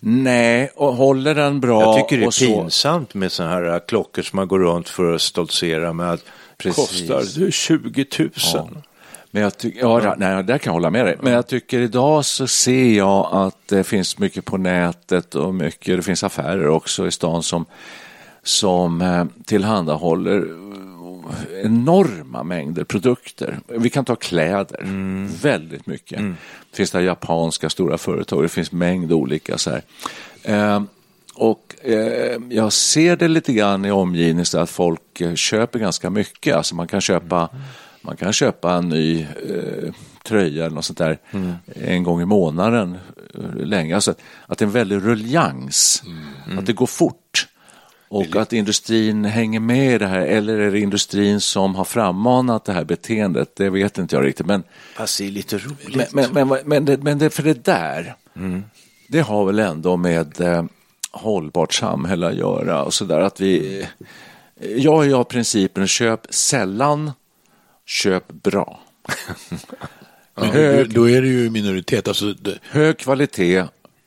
Nej, 0.00 0.70
och 0.76 0.94
håller 0.94 1.34
den 1.34 1.60
bra 1.60 1.80
Jag 1.80 1.96
tycker 1.96 2.18
det 2.18 2.26
är 2.26 2.30
så, 2.30 2.44
pinsamt 2.44 3.14
med 3.14 3.32
sådana 3.32 3.54
här 3.54 3.88
klockor 3.88 4.22
som 4.22 4.36
man 4.36 4.48
går 4.48 4.58
runt 4.58 4.88
för 4.88 5.14
att 5.14 5.22
stoltsera 5.22 5.92
med 5.92 6.12
att 6.12 6.24
Precis. 6.58 7.08
kostar 7.08 7.50
20 7.50 8.06
000. 8.18 8.30
Ja. 8.54 8.68
Men 9.34 9.42
jag 9.42 9.58
tycker, 9.58 9.80
ja, 9.80 10.14
nej, 10.18 10.44
där 10.44 10.58
kan 10.58 10.70
jag 10.70 10.72
hålla 10.72 10.90
med 10.90 11.06
dig. 11.06 11.16
Men 11.20 11.32
jag 11.32 11.46
tycker 11.46 11.80
idag 11.80 12.24
så 12.24 12.46
ser 12.46 12.96
jag 12.96 13.28
att 13.32 13.68
det 13.68 13.84
finns 13.84 14.18
mycket 14.18 14.44
på 14.44 14.56
nätet 14.56 15.34
och 15.34 15.54
mycket, 15.54 15.96
det 15.96 16.02
finns 16.02 16.24
affärer 16.24 16.68
också 16.68 17.06
i 17.06 17.10
stan 17.10 17.42
som, 17.42 17.64
som 18.42 19.02
eh, 19.02 19.24
tillhandahåller 19.44 20.48
enorma 21.64 22.42
mängder 22.42 22.84
produkter. 22.84 23.58
Vi 23.66 23.90
kan 23.90 24.04
ta 24.04 24.16
kläder, 24.16 24.80
väldigt 25.42 25.86
mycket. 25.86 26.18
Det 26.70 26.76
finns 26.76 26.90
det 26.90 27.02
japanska 27.02 27.70
stora 27.70 27.98
företag, 27.98 28.42
det 28.42 28.48
finns 28.48 28.72
mängd 28.72 29.12
olika 29.12 29.58
så 29.58 29.70
här. 29.70 29.82
Eh, 30.42 30.82
och 31.34 31.74
eh, 31.82 32.38
jag 32.50 32.72
ser 32.72 33.16
det 33.16 33.28
lite 33.28 33.52
grann 33.52 33.84
i 33.84 33.90
omgivningen 33.90 34.46
så 34.46 34.58
att 34.58 34.70
folk 34.70 35.20
eh, 35.20 35.34
köper 35.34 35.78
ganska 35.78 36.10
mycket. 36.10 36.56
Alltså 36.56 36.74
man 36.74 36.86
kan 36.86 37.00
köpa, 37.00 37.48
man 38.04 38.16
kan 38.16 38.32
köpa 38.32 38.74
en 38.74 38.88
ny 38.88 39.20
eh, 39.20 39.92
tröja 40.24 40.64
eller 40.64 40.74
något 40.74 40.84
sånt 40.84 40.98
där 40.98 41.18
en 41.74 42.02
gång 42.02 42.20
i 42.20 42.24
månaden 42.24 42.98
länge. 43.56 43.94
Alltså 43.94 44.14
att 44.46 44.58
det 44.58 44.62
är 44.62 44.66
en 44.66 44.72
väldig 44.72 44.96
ruljans, 44.96 46.02
att 46.58 46.66
det 46.66 46.72
går 46.72 46.86
fort. 46.86 47.48
Och 48.08 48.36
att 48.36 48.52
industrin 48.52 49.24
hänger 49.24 49.60
med 49.60 49.94
i 49.94 49.98
det 49.98 50.06
här, 50.06 50.20
eller 50.20 50.58
är 50.58 50.70
det 50.70 50.80
industrin 50.80 51.40
som 51.40 51.74
har 51.74 51.84
frammanat 51.84 52.64
det 52.64 52.72
här 52.72 52.84
beteendet? 52.84 53.56
Det 53.56 53.70
vet 53.70 53.98
inte 53.98 54.16
jag 54.16 54.24
riktigt. 54.24 54.46
Men, 54.46 54.62
Fast 54.96 55.18
det 55.18 55.26
är 55.26 55.30
lite 55.30 55.58
roligt. 55.58 56.12
men, 56.12 56.32
men, 56.32 56.48
men, 56.48 56.58
men, 56.64 56.84
det, 56.84 57.02
men 57.02 57.18
det, 57.18 57.30
för 57.30 57.42
det 57.42 57.64
där, 57.64 58.16
det 59.08 59.20
har 59.20 59.44
väl 59.44 59.58
ändå 59.58 59.96
med 59.96 60.40
eh, 60.40 60.64
hållbart 61.10 61.74
samhälle 61.74 62.26
att 62.26 62.34
göra 62.34 62.82
och 62.82 62.94
sådär 62.94 63.20
att 63.20 63.40
vi, 63.40 63.86
jag 64.76 65.10
har 65.10 65.24
principen 65.24 65.86
köp 65.86 66.20
sällan, 66.30 67.12
köp 67.86 68.32
bra. 68.32 68.80
Men 70.34 70.50
Hög- 70.50 70.88
då, 70.88 71.00
då 71.00 71.10
är 71.10 71.22
det 71.22 71.28
ju 71.28 71.50
minoritet. 71.50 72.08
Alltså, 72.08 72.32
det, 72.32 72.58
Hög 72.62 72.98
kvalitet 72.98 73.64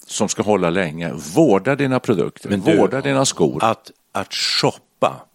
som 0.08 0.30
ska 0.30 0.42
hålla 0.44 0.70
länge. 0.70 1.14
Vårda 1.36 1.76
dina 1.76 2.00
produkter, 2.00 2.50
Men 2.50 2.62
du, 2.62 2.78
vårda 2.78 3.02
dina 3.02 3.26
skor. 3.26 3.64
Att, 3.64 3.92
att 4.12 4.34
shoppa, 4.34 4.78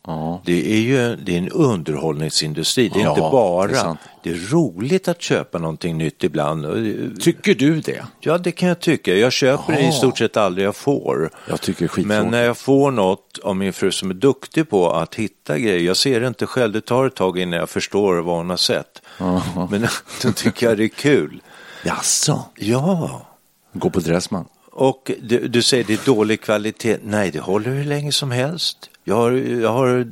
Ja. 0.06 0.42
det 0.44 0.72
är 0.72 0.78
ju 0.80 1.16
det 1.16 1.34
är 1.34 1.38
en 1.38 1.48
underhållningsindustri. 1.48 2.88
Det 2.88 2.98
är 3.00 3.02
Ja, 3.02 3.08
inte 3.10 3.20
det 3.20 3.26
är 3.26 3.30
bara, 3.30 3.96
det 4.22 4.30
är 4.30 4.50
roligt 4.50 5.08
att 5.08 5.22
köpa 5.22 5.58
någonting 5.58 5.98
nytt 5.98 6.24
ibland. 6.24 6.66
Och- 6.66 6.76
Tycker 7.20 7.54
du 7.54 7.80
det? 7.80 8.04
Ja, 8.20 8.38
det 8.38 8.52
kan 8.52 8.68
jag 8.68 8.80
tycka. 8.80 9.14
Jag 9.14 9.32
köper 9.32 9.72
Jaha. 9.72 9.88
i 9.88 9.92
stort 9.92 10.18
sett 10.18 10.36
aldrig 10.36 10.66
jag 10.66 10.76
får. 10.76 11.30
Jag 11.48 11.60
tycker 11.60 11.88
skittråkigt. 11.88 12.06
Men 12.08 12.26
när 12.30 12.42
jag 12.44 12.56
får 12.56 12.90
något 12.90 13.38
av 13.42 13.56
min 13.56 13.72
fru 13.72 13.90
som 13.90 14.10
är 14.10 14.14
duktig 14.14 14.70
på 14.70 14.90
att 14.92 15.14
hitta 15.14 15.58
grejer, 15.58 15.80
jag 15.80 15.96
ser 15.96 16.20
det 16.20 16.26
inte 16.28 16.46
själv, 16.46 16.72
det 16.72 16.80
tar 16.80 17.06
ett 17.06 17.14
tag 17.14 17.38
innan 17.38 17.58
jag 17.58 17.70
förstår 17.70 18.14
vad 18.16 18.36
hon 18.36 18.50
har 18.50 18.56
sett. 18.56 19.02
Jaha. 19.18 19.68
Men 19.70 19.86
då 20.22 20.32
tycker 20.32 20.66
jag 20.68 20.76
det 20.76 20.84
är 20.84 20.88
kul. 20.88 21.42
Jaså? 21.84 22.44
Ja, 22.56 23.26
Gå 23.72 23.90
på 23.90 24.00
Dressman. 24.00 24.44
och 24.72 25.10
du, 25.22 25.48
du 25.48 25.62
säger 25.62 25.84
det 25.84 25.92
är 25.92 26.06
dålig 26.06 26.40
kvalitet. 26.40 26.98
Nej, 27.02 27.30
det 27.30 27.38
håller 27.40 27.70
hur 27.70 27.84
länge 27.84 28.12
som 28.12 28.30
helst. 28.30 28.88
Jag 29.04 29.14
har, 29.14 29.32
jag 29.32 29.72
har 29.72 30.04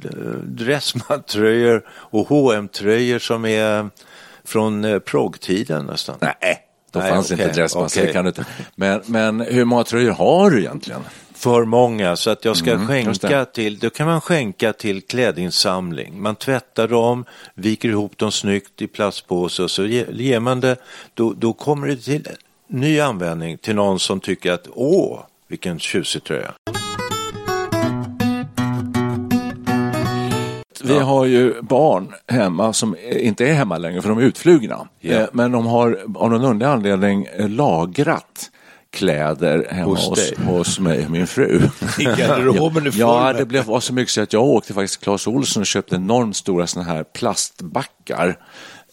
dressmantröjor 0.45 1.83
och 1.91 2.29
hm 2.55 2.69
tröjor 2.69 3.19
som 3.19 3.45
är 3.45 3.91
från 4.45 4.85
eh, 4.85 4.99
proggtiden 4.99 5.87
nästan. 5.87 6.17
Nej, 6.21 6.35
då 6.91 6.99
Nej, 7.01 7.11
fanns 7.11 7.33
okej, 7.33 7.45
inte 7.45 7.55
dressmask. 7.57 7.97
okej. 7.97 8.07
det 8.07 8.13
Kan 8.13 8.25
du 8.25 8.29
inte. 8.29 8.45
Men, 8.75 9.01
men 9.07 9.41
hur 9.41 9.65
många 9.65 9.85
tröjor 9.85 10.11
har 10.13 10.51
du 10.51 10.59
egentligen? 10.61 11.01
För 11.35 11.65
många, 11.65 12.17
så 12.17 12.31
att 12.31 12.45
jag 12.45 12.57
ska 12.57 12.71
Mm, 12.73 12.87
skänka 12.87 13.45
till, 13.45 13.79
då 13.79 13.91
kan 13.91 14.07
man 14.07 14.21
skänka 14.21 14.73
till 14.73 15.03
klädinsamling. 15.03 16.23
Man 16.23 16.37
tvättar 16.37 16.89
dem, 16.89 17.25
viker 17.55 17.89
ihop 17.89 18.19
dem 18.19 18.33
snyggt 18.33 18.83
i 18.83 18.87
plastpåse 18.87 19.63
och 19.63 19.71
så 19.71 19.87
ge- 19.87 20.07
ger 20.13 20.41
man 20.41 20.61
det, 20.61 20.77
då, 21.15 21.33
då 21.33 21.53
kommer 21.53 21.87
det 21.89 21.97
till 21.97 22.29
ny 22.69 23.01
användning 23.01 23.59
till 23.59 23.75
någon 23.75 23.99
som 23.99 24.21
tycker 24.21 24.53
att 24.53 24.67
åh, 24.75 25.21
vilken 25.49 25.79
tjusig 25.79 26.25
tröja. 26.25 26.53
Vi 30.95 30.99
har 30.99 31.25
ju 31.25 31.63
barn 31.63 32.15
hemma 32.27 32.73
som 32.73 32.97
inte 33.21 33.49
är 33.49 33.55
hemma 33.55 33.79
längre 33.79 34.03
för 34.03 34.09
de 34.09 34.19
är 34.19 34.23
utflugna. 34.23 34.89
Ja. 35.01 35.15
Eh, 35.15 35.27
Men 35.33 35.53
de 35.53 35.67
har 35.67 35.99
av 36.15 36.31
någon 36.31 36.45
underlig 36.45 36.73
anledning 36.73 37.27
eh, 37.37 37.49
lagrat 37.49 38.51
kläder 38.93 39.67
hemma 39.71 39.91
Hos 39.91 40.09
hos, 40.09 40.33
hos 40.39 40.79
mig 40.79 41.05
och 41.05 41.11
min 41.11 41.27
fru. 41.27 41.61
I 41.99 42.05
garderoben 42.05 42.85
full 42.85 43.01
Ja, 43.01 43.33
det 43.33 43.45
blev 43.45 43.65
var 43.65 43.81
så 43.81 43.93
mycket 43.93 44.13
så 44.13 44.23
att 44.23 44.33
jag 44.33 44.45
åkte 44.45 44.75
faktiskt 44.75 44.95
till 44.95 45.05
Clas 45.05 45.27
Ohlson 45.27 45.61
och 45.61 45.67
köpte 45.67 45.97
enormt 45.97 46.37
stora 46.37 46.67
såna 46.67 46.85
här 46.85 47.05
plastbackar 47.05 48.39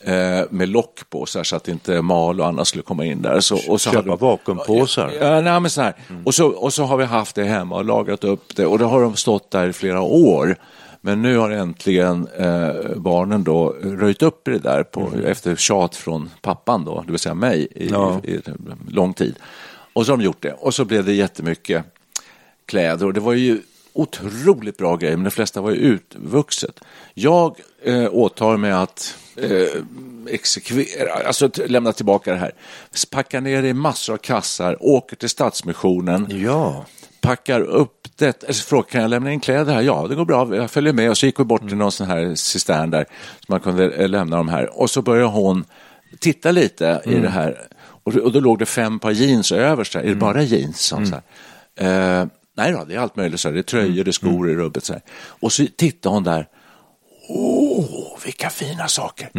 eh, 0.04 0.42
med 0.50 0.70
lock 0.70 1.10
på 1.10 1.26
så, 1.26 1.40
här, 1.40 1.44
så 1.44 1.56
att 1.56 1.68
inte 1.68 2.02
mal 2.02 2.42
och 2.42 2.48
annat 2.48 2.68
skulle 2.68 2.84
komma 2.84 3.06
in 3.06 3.22
där. 3.22 3.40
Så, 3.40 3.72
och 3.72 3.82
så 3.82 3.92
Köpa 3.92 4.16
vakuumpåsar? 4.16 5.12
Ja, 5.22 5.42
nej, 5.42 5.60
men 5.60 5.70
så 5.70 5.82
här. 5.82 5.94
Och, 6.24 6.36
så, 6.36 6.48
och 6.48 6.74
så 6.74 6.84
har 6.84 6.98
vi 6.98 7.06
haft 7.06 7.36
det 7.36 7.44
hemma 7.44 7.76
och 7.76 7.86
lagrat 7.86 8.24
upp 8.24 8.56
det 8.56 8.66
och 8.66 8.80
då 8.80 8.86
har 8.86 9.02
de 9.02 9.16
stått 9.16 9.52
där 9.52 9.70
i 9.70 9.74
flera 9.74 10.02
år. 10.02 10.56
Men 11.08 11.22
nu 11.22 11.38
har 11.38 11.50
äntligen 11.50 12.28
eh, 12.38 12.72
barnen 12.96 13.44
då 13.44 13.70
röjt 13.82 14.22
upp 14.22 14.48
i 14.48 14.52
det 14.52 14.60
där 14.60 14.84
på, 14.84 15.12
efter 15.26 15.56
tjat 15.56 15.96
från 15.96 16.30
pappan 16.42 16.86
då, 16.86 17.04
det 17.06 17.12
vill 17.12 17.20
säga 17.20 17.36
mig, 17.36 17.68
i, 17.76 17.90
Ja. 17.90 18.22
i, 18.24 18.32
i 18.34 18.42
lång 18.90 19.14
tid. 19.14 19.36
Och 19.94 20.06
så 20.06 20.12
har 20.12 20.18
de 20.18 20.24
gjort 20.24 20.42
det 20.42 20.54
och 20.54 20.74
så 20.74 20.86
blev 20.86 21.06
det 21.06 21.14
jättemycket 21.14 21.86
kläder 22.66 23.06
och 23.06 23.14
det 23.14 23.20
var 23.20 23.34
ju 23.34 23.62
otroligt 24.00 24.78
bra 24.78 24.96
grejer 24.96 25.18
men 25.18 25.24
de 25.24 25.32
flesta 25.32 25.62
var 25.62 25.72
ju 25.72 25.78
utvuxet. 25.78 26.80
Jag 27.14 27.60
eh, 27.84 28.14
åtar 28.14 28.58
mig 28.58 28.72
att 28.72 29.18
eh, 29.36 29.84
exekvera, 30.30 31.14
alltså 31.28 31.50
lämna 31.66 31.94
tillbaka 31.94 32.32
det 32.32 32.38
här. 32.38 32.52
Packa 33.12 33.40
ner 33.40 33.62
det 33.62 33.68
i 33.68 33.74
massor 33.74 34.14
av 34.14 34.18
kassar, 34.18 34.78
åker 34.80 35.16
till 35.16 35.30
Stadsmissionen, 35.30 36.28
Ja, 36.30 36.86
packar 37.22 37.62
upp 37.62 38.08
det, 38.16 38.44
alltså, 38.48 38.68
frågar 38.68 38.84
kan 38.90 39.02
jag 39.02 39.10
lämna 39.10 39.32
in 39.32 39.40
kläder 39.40 39.74
här? 39.74 39.82
Ja, 39.82 40.06
det 40.10 40.16
går 40.16 40.26
bra, 40.26 40.56
jag 40.56 40.72
följer 40.72 40.94
med. 40.94 41.10
Och 41.10 41.18
så 41.18 41.26
gick 41.26 41.40
vi 41.40 41.44
bort 41.44 41.68
till 41.68 41.78
någon 41.78 41.92
sån 41.92 42.08
här 42.08 42.36
cistern 42.36 42.90
där, 42.90 43.06
så 43.40 43.46
man 43.48 43.60
kunde 43.60 43.90
eh, 43.90 44.10
lämna 44.10 44.38
dem 44.38 44.50
här. 44.50 44.80
Och 44.82 44.90
så 44.90 45.02
började 45.02 45.28
hon 45.28 45.66
titta 46.20 46.52
lite 46.52 47.02
i 47.06 47.16
det 47.16 47.30
här. 47.30 47.68
Och, 47.80 48.16
och 48.16 48.32
då 48.32 48.40
låg 48.40 48.60
det 48.60 48.66
fem 48.66 49.00
par 49.00 49.12
jeans 49.12 49.52
överst, 49.52 49.96
är 49.96 50.04
det 50.04 50.16
bara 50.16 50.44
jeans? 50.44 50.82
sa 50.82 50.96
hon 50.96 51.08
Så 51.08 51.16
här. 51.80 52.22
Eh, 52.22 52.28
nej 52.58 52.72
då, 52.72 52.84
det 52.86 52.96
är 52.96 53.00
allt 53.00 53.16
möjligt, 53.16 53.40
så 53.40 53.48
här. 53.48 53.54
det 53.54 53.60
är 53.60 53.64
tröjor, 53.64 54.04
det 54.04 54.10
är 54.10 54.12
skor 54.12 54.50
i 54.52 54.56
rubbet. 54.56 54.84
Så 54.84 54.94
här. 54.94 55.02
Och 55.40 55.54
så 55.54 55.66
tittade 55.78 56.16
hon 56.16 56.24
där, 56.24 56.48
åh, 57.30 58.18
vilka 58.26 58.50
fina 58.50 58.88
saker. 58.88 59.30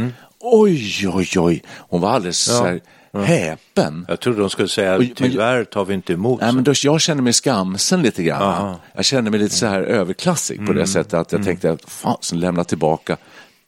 Oj, 0.41 1.09
oj, 1.09 1.29
oj. 1.37 1.63
Hon 1.77 2.01
var 2.01 2.11
alldeles 2.11 2.39
så 2.39 2.65
här, 2.65 2.81
häpen. 3.25 4.05
jag 4.09 4.21
trodde 4.21 4.41
de 4.41 4.51
skulle 4.51 4.69
säga 4.69 4.97
Och- 4.97 5.05
tyvärr 5.15 5.65
tar 5.65 5.85
vi 5.85 5.95
inte 5.95 6.13
emot. 6.13 6.41
Nej, 6.41 6.53
men 6.53 6.65
då, 6.65 6.73
jag 6.83 7.01
känner 7.01 7.23
mig 7.23 7.33
skamsen 7.33 8.03
lite 8.03 8.23
grann. 8.23 8.43
Aha. 8.43 8.81
Jag 8.95 9.05
känner 9.05 9.31
mig 9.31 9.41
lite 9.41 9.55
så 9.55 9.67
här 9.67 9.83
överklassig 9.83 10.67
på 10.67 10.73
det 10.73 10.87
sättet 10.87 11.15
att 11.15 11.33
jag 11.33 11.45
tänkte 11.45 11.71
att 11.71 11.91
fan, 11.91 12.17
sen 12.21 12.41
lämna 12.41 12.65
tillbaka 12.65 13.17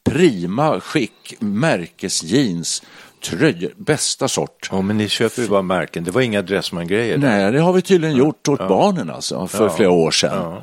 prima 0.05 0.81
skick, 0.81 1.35
märkesjeans, 1.41 2.83
tröjor, 3.23 3.71
bästa 3.77 4.29
sort. 4.29 4.69
Ja, 4.73 4.81
men 4.83 4.97
ni 4.97 5.09
köper 5.09 5.43
ju 5.43 5.49
bara 5.49 5.63
märken, 5.63 6.05
det 6.05 6.11
var 6.11 6.21
inga 6.21 6.43
Dressman-grejer. 6.43 7.19
Nej, 7.19 7.53
det 7.53 7.61
har 7.61 7.73
vi 7.73 7.83
tydligen 7.83 8.17
gjort 8.17 8.49
åt 8.49 8.69
barnen 8.69 9.11
alltså, 9.11 9.47
för 9.47 9.69
flera 9.69 9.91
år 9.91 10.11
sedan. 10.11 10.57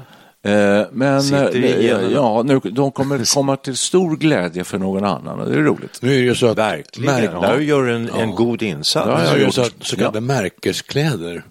Eh, 0.43 0.85
Men 0.91 1.33
eh, 1.33 2.11
ja, 2.13 2.43
nu, 2.45 2.59
de 2.59 2.91
kommer 2.91 3.33
komma 3.35 3.57
till 3.57 3.77
stor 3.77 4.15
glädje 4.17 4.63
för 4.63 4.77
någon 4.77 5.03
annan 5.03 5.39
och 5.39 5.49
det 5.49 5.57
är 5.57 5.63
roligt. 5.63 5.99
Nu 6.01 6.09
är 6.13 6.17
det 6.17 6.23
ju 6.23 6.35
så 6.35 6.47
att 6.47 6.57
Verkligen, 6.57 7.13
märk- 7.15 7.41
där 7.41 7.59
gör 7.59 7.87
en, 7.87 8.09
en 8.09 8.35
god 8.35 8.61
insats. 8.61 9.07
Ja, 9.07 9.23
jag 9.25 9.41
gjort. 9.41 9.53
så 9.53 9.61
att 9.61 9.73
så 9.79 9.95
kallade 9.95 10.21
märkeskläder 10.21 11.43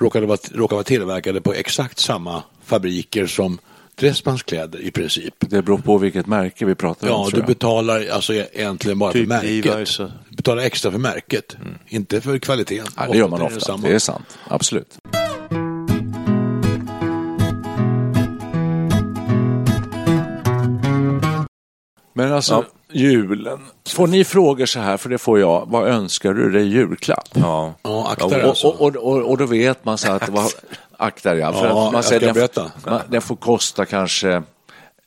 råkar 0.00 0.22
vara, 0.22 0.38
råkar 0.54 0.76
vara 0.76 0.84
tillverkade 0.84 1.40
på 1.40 1.52
exakt 1.54 1.98
samma 1.98 2.42
fabriker 2.64 3.26
som 3.26 3.58
Dressmans 3.94 4.42
kläder 4.42 4.80
i 4.80 4.90
princip. 4.90 5.34
Det 5.38 5.62
beror 5.62 5.78
på 5.78 5.98
vilket 5.98 6.26
märke 6.26 6.64
vi 6.64 6.74
pratar 6.74 7.10
om. 7.10 7.30
Ja, 7.32 7.40
du 7.40 7.42
betalar 7.42 8.06
alltså 8.12 8.34
egentligen 8.34 8.98
bara 8.98 9.12
Typ 9.12 9.22
för 9.22 9.28
märket. 9.28 9.64
Levi's 9.64 10.10
betalar 10.42 10.62
extra 10.62 10.90
för 10.90 10.98
märket, 10.98 11.56
inte 11.88 12.20
för 12.20 12.38
kvaliteten. 12.38 12.86
Ja, 12.96 13.06
det 13.12 13.18
gör 13.18 13.28
man 13.28 13.40
är 13.40 13.44
ofta, 13.46 13.60
samma. 13.60 13.88
det 13.88 13.94
är 13.94 13.98
sant. 13.98 14.38
Absolut. 14.48 14.98
Men 22.14 22.32
alltså, 22.32 22.64
julen. 22.92 23.58
Får 23.88 24.06
ni 24.06 24.24
frågor 24.24 24.66
så 24.66 24.80
här, 24.80 24.96
för 24.96 25.08
det 25.08 25.18
får 25.18 25.40
jag, 25.40 25.66
vad 25.68 25.88
önskar 25.88 26.32
du 26.34 26.50
dig 26.50 26.62
i 26.62 26.68
julklapp? 26.68 27.28
Ja. 27.32 27.74
Ja, 27.82 28.08
akta 28.12 28.24
Och, 28.24 28.30
dig 28.30 28.42
alltså. 28.42 28.66
och, 28.68 28.80
och, 28.80 28.96
och, 28.96 29.30
och 29.30 29.38
då 29.38 29.46
vet 29.46 29.84
man 29.84 29.98
så 29.98 30.12
att, 30.12 30.28
vad, 30.28 30.46
akta 30.96 31.34
dig, 31.34 31.40
för 31.40 31.66
Ja, 31.66 31.66
att 31.68 31.74
man 31.74 31.94
jag 31.94 32.04
säger 32.04 32.20
ska 32.20 32.26
den, 32.26 32.34
berätta. 32.34 32.72
man, 32.86 33.00
den 33.08 33.22
får 33.22 33.36
kosta 33.36 33.86
kanske 33.86 34.42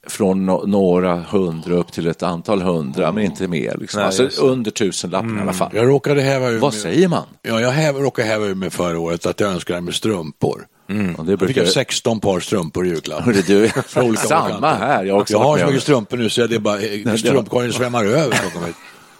från 0.07 0.45
några 0.45 1.15
hundra 1.21 1.75
upp 1.75 1.91
till 1.91 2.07
ett 2.07 2.23
antal 2.23 2.61
hundra, 2.61 3.11
men 3.11 3.23
inte 3.23 3.47
mer. 3.47 3.77
Liksom. 3.79 3.97
Nej, 3.99 4.05
alltså, 4.05 4.23
det. 4.23 4.37
under 4.37 4.71
tusenlappen 4.71 5.37
i 5.37 5.41
alla 5.41 5.53
fall. 5.53 5.71
Jag 5.73 5.87
råkade 5.89 6.21
häva 6.21 6.49
ur 6.49 6.59
Vad 6.59 6.73
säger 6.73 7.07
man? 7.07 7.23
Ja, 7.41 7.61
jag 7.61 7.71
häv, 7.71 7.95
råkade 7.95 8.27
häva 8.27 8.45
ur 8.45 8.55
mig 8.55 8.69
förra 8.69 8.99
året 8.99 9.25
att 9.25 9.39
jag 9.39 9.49
önskade 9.51 9.81
mig 9.81 9.93
strumpor. 9.93 10.65
Och 11.17 11.25
det 11.25 11.31
Jag 11.31 11.39
fick 11.39 11.39
brukar, 11.39 11.61
jag 11.61 11.69
16 11.71 12.19
par 12.19 12.39
strumpor 12.39 12.85
i 12.85 12.89
julklapp. 12.89 13.21
Hörru 13.21 13.41
du, 13.47 13.69
samma 14.17 14.73
här. 14.73 15.03
Jag 15.05 15.25
Jag 15.29 15.39
har 15.39 15.57
så 15.57 15.65
mycket 15.65 15.83
strumpor 15.83 16.17
nu 16.17 16.29
så 16.29 16.47
det 16.47 16.55
är 16.55 16.59
bara 16.59 16.77
det- 16.77 17.17
strumpkorgen 17.17 17.73
svämmar 17.73 18.05
över. 18.05 18.37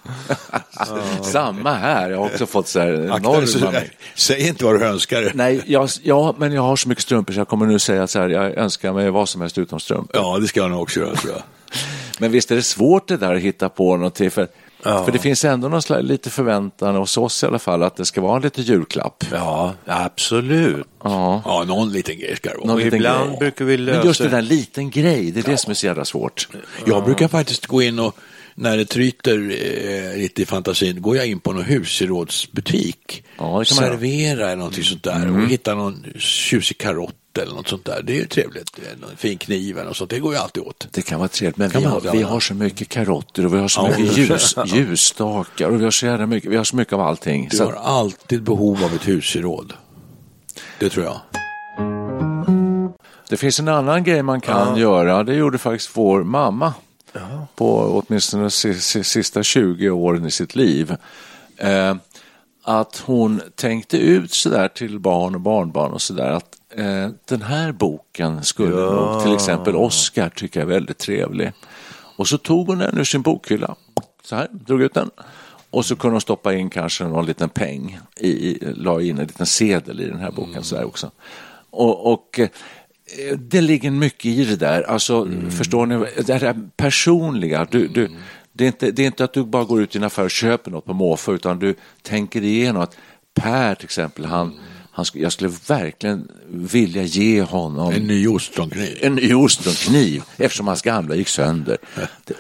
Samma 1.22 1.74
här. 1.74 2.10
Jag 2.10 2.18
har 2.18 2.26
också 2.26 2.46
fått 2.46 2.68
så 2.68 2.80
här 2.80 2.94
enorma... 2.94 3.82
Säg 4.16 4.48
inte 4.48 4.66
vad 4.66 4.80
du 4.80 4.86
önskar. 4.86 5.32
Nej, 5.34 5.62
jag, 5.66 5.90
ja, 6.04 6.36
men 6.38 6.52
jag 6.52 6.62
har 6.62 6.76
så 6.76 6.90
mycket 6.90 7.04
strumpor 7.04 7.34
så 7.34 7.40
jag 7.40 7.48
kommer 7.48 7.66
nu 7.66 7.80
säga 7.80 8.08
så 8.08 8.20
här, 8.20 8.30
jag 8.30 8.58
önskar 8.58 8.94
mig 8.94 9.10
vad 9.10 9.30
som 9.30 9.42
helst 9.42 9.58
utom 9.58 9.80
strumpor. 9.80 10.10
Ja, 10.14 10.38
det 10.40 10.48
ska 10.48 10.60
jag 10.60 10.72
nog 10.72 10.82
också 10.82 11.00
göra 11.00 11.16
tror 11.16 11.34
jag. 11.34 11.42
Men 12.20 12.32
visst 12.32 12.52
är 12.52 12.56
det 12.56 12.64
svårt 12.64 13.08
det 13.08 13.18
där 13.18 13.36
att 13.36 13.42
hitta 13.42 13.70
på 13.70 13.98
någonting, 13.98 14.32
för, 14.32 14.48
för 14.84 15.12
det 15.12 15.20
finns 15.20 15.46
ändå 15.46 15.68
någon 15.68 15.82
slags, 15.82 16.04
lite 16.04 16.30
förväntan 16.30 16.96
hos 16.96 17.18
oss 17.18 17.44
i 17.44 17.46
alla 17.46 17.60
fall 17.60 17.84
att 17.84 17.96
det 17.96 18.06
ska 18.06 18.22
vara 18.22 18.40
lite 18.40 18.62
julklapp. 18.62 19.24
ja, 19.32 19.74
absolut. 19.86 20.88
Ja. 21.04 21.42
Ja, 21.46 21.64
någon 21.64 21.92
liten 21.92 22.20
grej 22.20 22.36
ska 22.36 22.50
det 22.50 22.58
vara. 22.58 22.68
Någon 22.68 22.78
liten 22.80 22.96
ibland 23.00 23.30
grej. 23.30 23.38
brukar 23.40 23.66
vi 23.66 23.78
Men 23.78 23.96
just 23.96 24.06
lösa- 24.06 24.24
det 24.24 24.30
där 24.30 24.42
liten 24.42 24.90
grej, 24.90 25.32
det 25.32 25.40
är 25.40 25.52
det 25.52 25.58
som 25.58 25.72
är 25.72 25.76
så 25.76 25.86
jävla 25.86 26.06
svårt. 26.06 26.48
Jag 26.86 27.04
brukar 27.04 27.28
faktiskt 27.28 27.66
gå 27.66 27.82
in 27.82 28.00
och 28.00 28.16
när 28.56 28.78
det 28.78 28.86
tryter 28.86 29.38
eh, 29.38 30.18
lite 30.18 30.42
i 30.42 30.46
fantasin, 30.46 31.02
går 31.02 31.18
jag 31.18 31.28
in 31.28 31.40
på 31.40 31.54
någon 31.54 31.64
husgerådsbutik, 31.64 33.24
Ja, 33.38 33.66
servera 33.66 34.46
eller 34.46 34.56
någonting 34.56 34.84
sånt 34.84 35.04
där 35.04 35.32
och 35.32 35.48
hitta 35.50 35.76
någon 35.76 36.06
tjusig 36.18 36.78
karott 36.78 37.38
eller 37.42 37.54
något 37.54 37.68
sånt 37.68 37.86
där. 37.86 38.02
Det 38.04 38.14
är 38.14 38.16
ju 38.18 38.26
trevligt. 38.26 38.80
En 39.12 39.18
fin 39.18 39.38
kniv 39.38 39.78
eller 39.78 39.88
något 39.88 39.98
sånt, 39.98 40.10
det 40.10 40.20
går 40.20 40.34
ju 40.34 40.40
alltid 40.40 40.64
åt. 40.64 40.88
Det 40.92 41.02
kan 41.02 41.20
vara 41.20 41.30
trevligt, 41.30 41.58
men 41.58 41.70
vi 41.70 41.84
har, 41.84 42.02
vi 42.02 42.22
ja. 42.22 42.28
har 42.28 42.40
så 42.40 42.54
mycket 42.54 42.90
karotter 42.90 43.46
och 43.46 43.54
vi 43.54 43.58
har 43.58 43.68
så 43.68 43.90
Ja, 43.92 43.98
mycket 43.98 44.18
ljus, 44.30 44.56
ljusstakar 44.66 45.70
och 45.70 45.80
vi 45.80 45.84
har 45.84 45.92
så 45.92 46.06
jävla 46.06 46.26
mycket, 46.26 46.52
vi 46.52 46.56
har 46.58 46.64
så 46.64 46.76
mycket 46.76 46.94
av 46.94 47.02
allting. 47.02 47.48
Du 47.52 47.58
Så, 47.58 47.64
har 47.66 47.74
alltid 47.74 48.44
behov 48.44 48.84
av 48.84 48.94
ett 48.94 49.08
husgeråd. 49.08 49.74
Det 50.80 50.90
tror 50.90 51.06
jag. 51.06 51.20
det 53.30 53.38
finns 53.38 53.60
en 53.60 53.68
annan 53.68 54.04
grej 54.04 54.24
man 54.24 54.42
kan 54.42 54.78
göra, 54.78 55.24
det 55.24 55.36
gjorde 55.36 55.58
faktiskt 55.58 55.90
vår 55.98 56.24
mamma 56.24 56.74
på 57.56 58.04
åtminstone 58.08 58.50
si- 58.50 59.04
sista 59.04 59.44
20 59.44 59.90
åren 59.90 60.26
i 60.26 60.32
sitt 60.32 60.56
liv. 60.56 60.96
Eh, 61.58 61.96
att 62.64 62.98
hon 63.06 63.42
tänkte 63.56 63.98
ut 63.98 64.32
sådär 64.34 64.68
till 64.68 65.00
barn 65.00 65.36
och 65.36 65.42
barnbarn 65.42 65.92
och 65.92 66.02
sådär 66.02 66.30
att 66.32 66.58
eh, 66.76 67.10
den 67.26 67.42
här 67.42 67.72
boken 67.72 68.44
skulle 68.44 68.76
nog 68.76 69.24
till 69.24 69.34
exempel 69.36 69.76
Oscar 69.76 70.30
tycka 70.30 70.62
är 70.62 70.66
väldigt 70.66 70.98
trevlig. 70.98 71.52
Och 72.18 72.28
så 72.28 72.38
tog 72.38 72.68
hon 72.68 72.78
den 72.80 72.98
ur 72.98 73.04
sin 73.04 73.22
bokhylla, 73.22 73.76
så 74.24 74.36
här, 74.36 74.48
drog 74.52 74.82
ut 74.82 74.94
den. 74.94 75.10
Och 75.70 75.86
så 75.86 75.96
kunde 75.96 76.14
hon 76.14 76.22
stoppa 76.22 76.54
in 76.54 76.70
kanske 76.70 77.04
någon 77.04 77.26
liten 77.26 77.50
peng, 77.50 78.00
i, 78.18 78.28
i, 78.30 78.74
la 78.76 79.02
in 79.02 79.18
en 79.18 79.28
liten 79.28 79.46
sedel 79.46 80.02
i 80.02 80.06
den 80.06 80.20
här 80.20 80.32
boken 80.32 80.64
så 80.64 80.76
där 80.76 80.86
också. 80.86 81.12
Och, 81.70 82.14
och 82.14 82.40
eh, 82.40 82.50
det 83.38 83.62
ligger 83.62 83.92
mycket 83.92 84.26
i 84.26 84.46
det 84.46 84.56
där, 84.56 84.82
alltså 84.82 85.28
förstår 85.58 85.86
ni, 85.86 86.06
det 86.26 86.34
här 86.34 86.70
personliga, 86.78 87.68
du, 87.72 87.88
du, 87.88 88.10
det, 88.54 88.64
är 88.64 88.68
inte, 88.68 88.92
det 88.92 89.02
är 89.02 89.08
inte 89.08 89.24
att 89.24 89.34
du 89.34 89.44
bara 89.44 89.64
går 89.64 89.82
ut 89.82 89.96
i 89.96 89.98
en 89.98 90.04
affär 90.04 90.24
och 90.24 90.32
köper 90.32 90.72
något 90.72 90.86
på 90.86 90.94
måfå 90.94 91.34
utan 91.34 91.60
du 91.60 91.76
tänker 92.02 92.44
igenom 92.44 92.82
att 92.82 92.98
Per 93.34 93.76
till 93.76 93.86
exempel, 93.86 94.26
han 94.26 94.60
han, 94.96 95.06
sk- 95.06 95.22
jag 95.22 95.32
skulle 95.32 95.52
verkligen 95.68 96.28
vilja 96.50 97.04
ge 97.04 97.42
honom 97.42 97.94
En 97.94 98.08
ny 98.08 98.28
ostronkniv. 98.28 98.98
en 99.02 99.16
ny 99.16 99.34
ostronkniv 99.34 100.24
eftersom 100.38 100.68
hans 100.68 100.82
gamla 100.82 101.16
gick 101.16 101.28
sönder. 101.28 101.78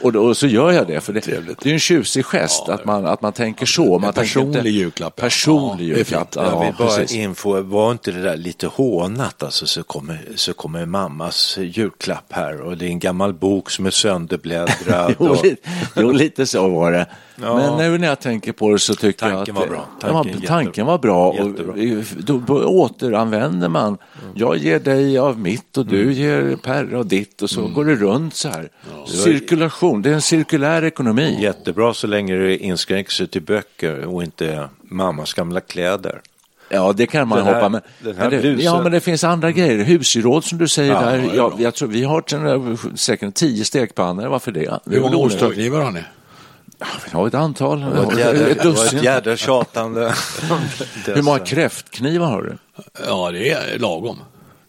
Och, 0.01 0.11
då, 0.13 0.23
och 0.25 0.37
så 0.37 0.47
gör 0.47 0.71
jag 0.71 0.87
det, 0.87 1.01
för 1.01 1.13
det, 1.13 1.25
det 1.61 1.69
är 1.69 1.73
en 1.73 1.79
tjusig 1.79 2.25
gest 2.25 2.69
att, 2.69 2.85
man, 2.85 3.05
att 3.05 3.21
man 3.21 3.33
tänker 3.33 3.65
så. 3.65 3.83
Man 3.85 3.93
En 3.95 4.01
tänker 4.01 4.21
personlig 4.21 4.57
inte- 4.57 4.69
julklapp, 4.69 5.13
ja. 5.17 5.21
Personlig 5.21 5.85
Ja, 5.91 5.95
julklapp, 5.97 6.21
fint. 6.33 6.35
Jag 6.35 6.45
ja, 6.45 6.63
vill 6.63 6.73
bara 6.77 6.97
precis. 6.97 7.17
info, 7.17 7.61
var 7.61 7.91
inte 7.91 8.11
det 8.11 8.21
där 8.21 8.37
lite 8.37 8.67
hånat 8.67 9.43
alltså 9.43 9.65
så 9.65 9.83
kommer, 9.83 10.21
så 10.35 10.53
kommer 10.53 10.85
mammas 10.85 11.57
julklapp 11.61 12.33
här 12.33 12.61
och 12.61 12.77
det 12.77 12.85
är 12.85 12.89
en 12.89 12.99
gammal 12.99 13.33
bok 13.33 13.69
som 13.69 13.85
är 13.85 13.91
sönderbläddrad. 13.91 15.15
Jo, 15.19 15.27
och, 15.27 15.45
lite, 15.45 15.69
jo, 15.95 16.11
lite 16.11 16.45
så 16.45 16.67
var 16.69 16.91
det. 16.91 17.05
Ja. 17.41 17.55
Men 17.55 17.77
nu 17.91 17.97
när 17.97 18.07
jag 18.07 18.19
tänker 18.19 18.51
på 18.51 18.71
det 18.71 18.79
så 18.79 18.95
tycker 18.95 19.25
jag 19.29 19.31
att 19.39 19.45
Tanken 19.45 19.55
var 19.55 19.67
bra. 19.67 19.85
Tanken, 20.01 20.39
var, 20.41 20.47
tanken 20.47 20.85
var 20.85 20.97
bra. 20.97 21.27
Och 21.29 21.35
Jättebra. 21.49 22.03
då 22.17 22.37
återanvänder 22.49 23.69
man. 23.69 23.97
Jag 24.35 24.57
ger 24.57 24.79
dig 24.79 25.17
av 25.17 25.39
mitt 25.39 25.77
och 25.77 25.85
du 25.85 26.13
ger 26.13 26.55
Perre 26.55 26.97
av 26.97 27.05
ditt 27.05 27.41
och 27.41 27.49
så 27.49 27.67
går 27.67 27.85
det 27.85 27.95
runt 27.95 28.35
så 28.35 28.49
här. 28.49 28.69
Cirkulation, 29.07 30.01
det 30.01 30.09
är 30.09 30.13
en 30.13 30.21
cirkulär 30.21 30.83
ekonomi. 30.83 31.37
Jättebra 31.41 31.93
så 31.93 32.07
länge 32.07 32.35
det 32.35 32.57
inskränker 32.57 33.11
sig 33.11 33.27
till 33.27 33.41
böcker 33.41 34.05
och 34.05 34.23
inte 34.23 34.67
mammas 34.81 35.33
gamla 35.33 35.59
kläder. 35.61 36.21
Ja, 36.69 36.93
det 36.97 37.05
kan 37.07 37.27
man 37.27 37.37
Den 37.37 37.47
här- 37.47 37.53
hoppa 37.53 37.69
med. 37.69 37.81
Men 37.99 38.29
det, 38.29 38.37
blusen- 38.39 38.59
ja, 38.65 38.83
men 38.83 38.91
det 38.91 38.99
finns 38.99 39.23
andra 39.23 39.51
grejer. 39.51 39.83
Husgeråd 39.83 40.43
som 40.43 40.57
du 40.57 40.67
säger 40.67 40.93
Ja, 40.93 41.01
där. 41.01 41.17
ja, 41.17 41.23
Ja, 41.23 41.33
ja. 41.35 41.51
jag 41.63 41.73
tror, 41.73 41.87
vi 41.89 42.03
har 42.03 42.97
säkert 42.97 43.33
tio 43.33 43.65
stekpannor. 43.65 44.27
Varför 44.27 44.51
det? 44.51 44.79
Hur 44.85 45.01
många 45.01 45.15
ostronknivar 45.17 45.81
har 45.81 45.91
ni? 45.91 45.99
Vi 47.05 47.11
har 47.11 47.27
ett 47.27 47.33
antal. 47.33 47.79
Det 47.79 47.89
var 47.89 48.21
ett 48.51 48.63
dussin. 48.63 49.03
jädra 49.03 49.37
tjatande. 49.37 50.13
Hur 51.05 51.21
många 51.21 51.39
kräftknivar 51.39 52.27
har 52.27 52.41
du? 52.41 52.57
Ja, 53.07 53.31
det 53.31 53.49
är 53.49 53.79
lagom. 53.79 54.17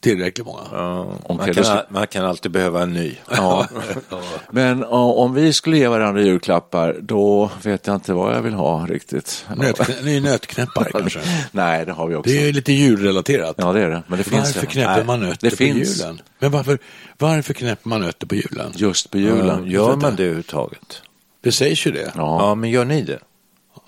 Tillräckligt 0.00 0.46
många. 0.46 0.60
Ja, 0.72 1.04
man, 1.28 1.52
kan, 1.52 1.64
ska- 1.64 1.82
man 1.88 2.06
kan 2.06 2.24
alltid 2.24 2.50
behöva 2.52 2.82
en 2.82 2.92
ny. 2.92 3.14
Ja. 3.30 3.66
Men 4.50 4.84
om 4.84 5.34
vi 5.34 5.52
skulle 5.52 5.78
ge 5.78 5.88
varandra 5.88 6.22
julklappar, 6.22 6.96
då 7.00 7.50
vet 7.62 7.86
jag 7.86 7.96
inte 7.96 8.12
vad 8.12 8.34
jag 8.36 8.42
vill 8.42 8.52
ha 8.54 8.86
riktigt. 8.86 9.46
Nötknä- 9.56 10.02
Ny 10.04 10.20
nötknäppare 10.20 10.88
kanske. 10.92 11.20
Nej, 11.52 11.86
det 11.86 11.92
har 11.92 12.06
vi 12.06 12.14
också. 12.14 12.30
Det 12.32 12.48
är 12.48 12.52
lite 12.52 12.72
julrelaterat. 12.72 13.54
Ja, 13.58 13.72
det 13.72 13.80
är 13.80 13.88
det. 13.90 14.02
Men 14.06 14.18
det 14.18 14.24
finns 14.24 14.44
varför 14.44 14.60
det. 14.60 14.66
knäpper 14.66 14.96
Nej, 14.96 15.04
man 15.04 15.20
nötter 15.20 15.44
det 15.46 15.50
på 15.50 15.56
finns. 15.56 15.98
julen? 16.00 16.20
Men 16.38 16.50
varför, 16.50 16.78
varför 17.18 17.54
knäpper 17.54 17.88
man 17.88 18.00
nötter 18.00 18.26
på 18.26 18.34
julen? 18.34 18.72
Just 18.74 19.10
på 19.10 19.18
julen. 19.18 19.64
Gör 19.70 19.96
man 19.96 20.00
det 20.16 20.22
överhuvudtaget? 20.22 21.02
Det 21.44 21.52
sägs 21.52 21.86
ju 21.86 21.90
det. 21.90 22.12
Ja. 22.14 22.38
Ja, 22.40 22.54
men 22.54 22.70
gör 22.70 22.84
ni 22.84 23.02
det? 23.02 23.18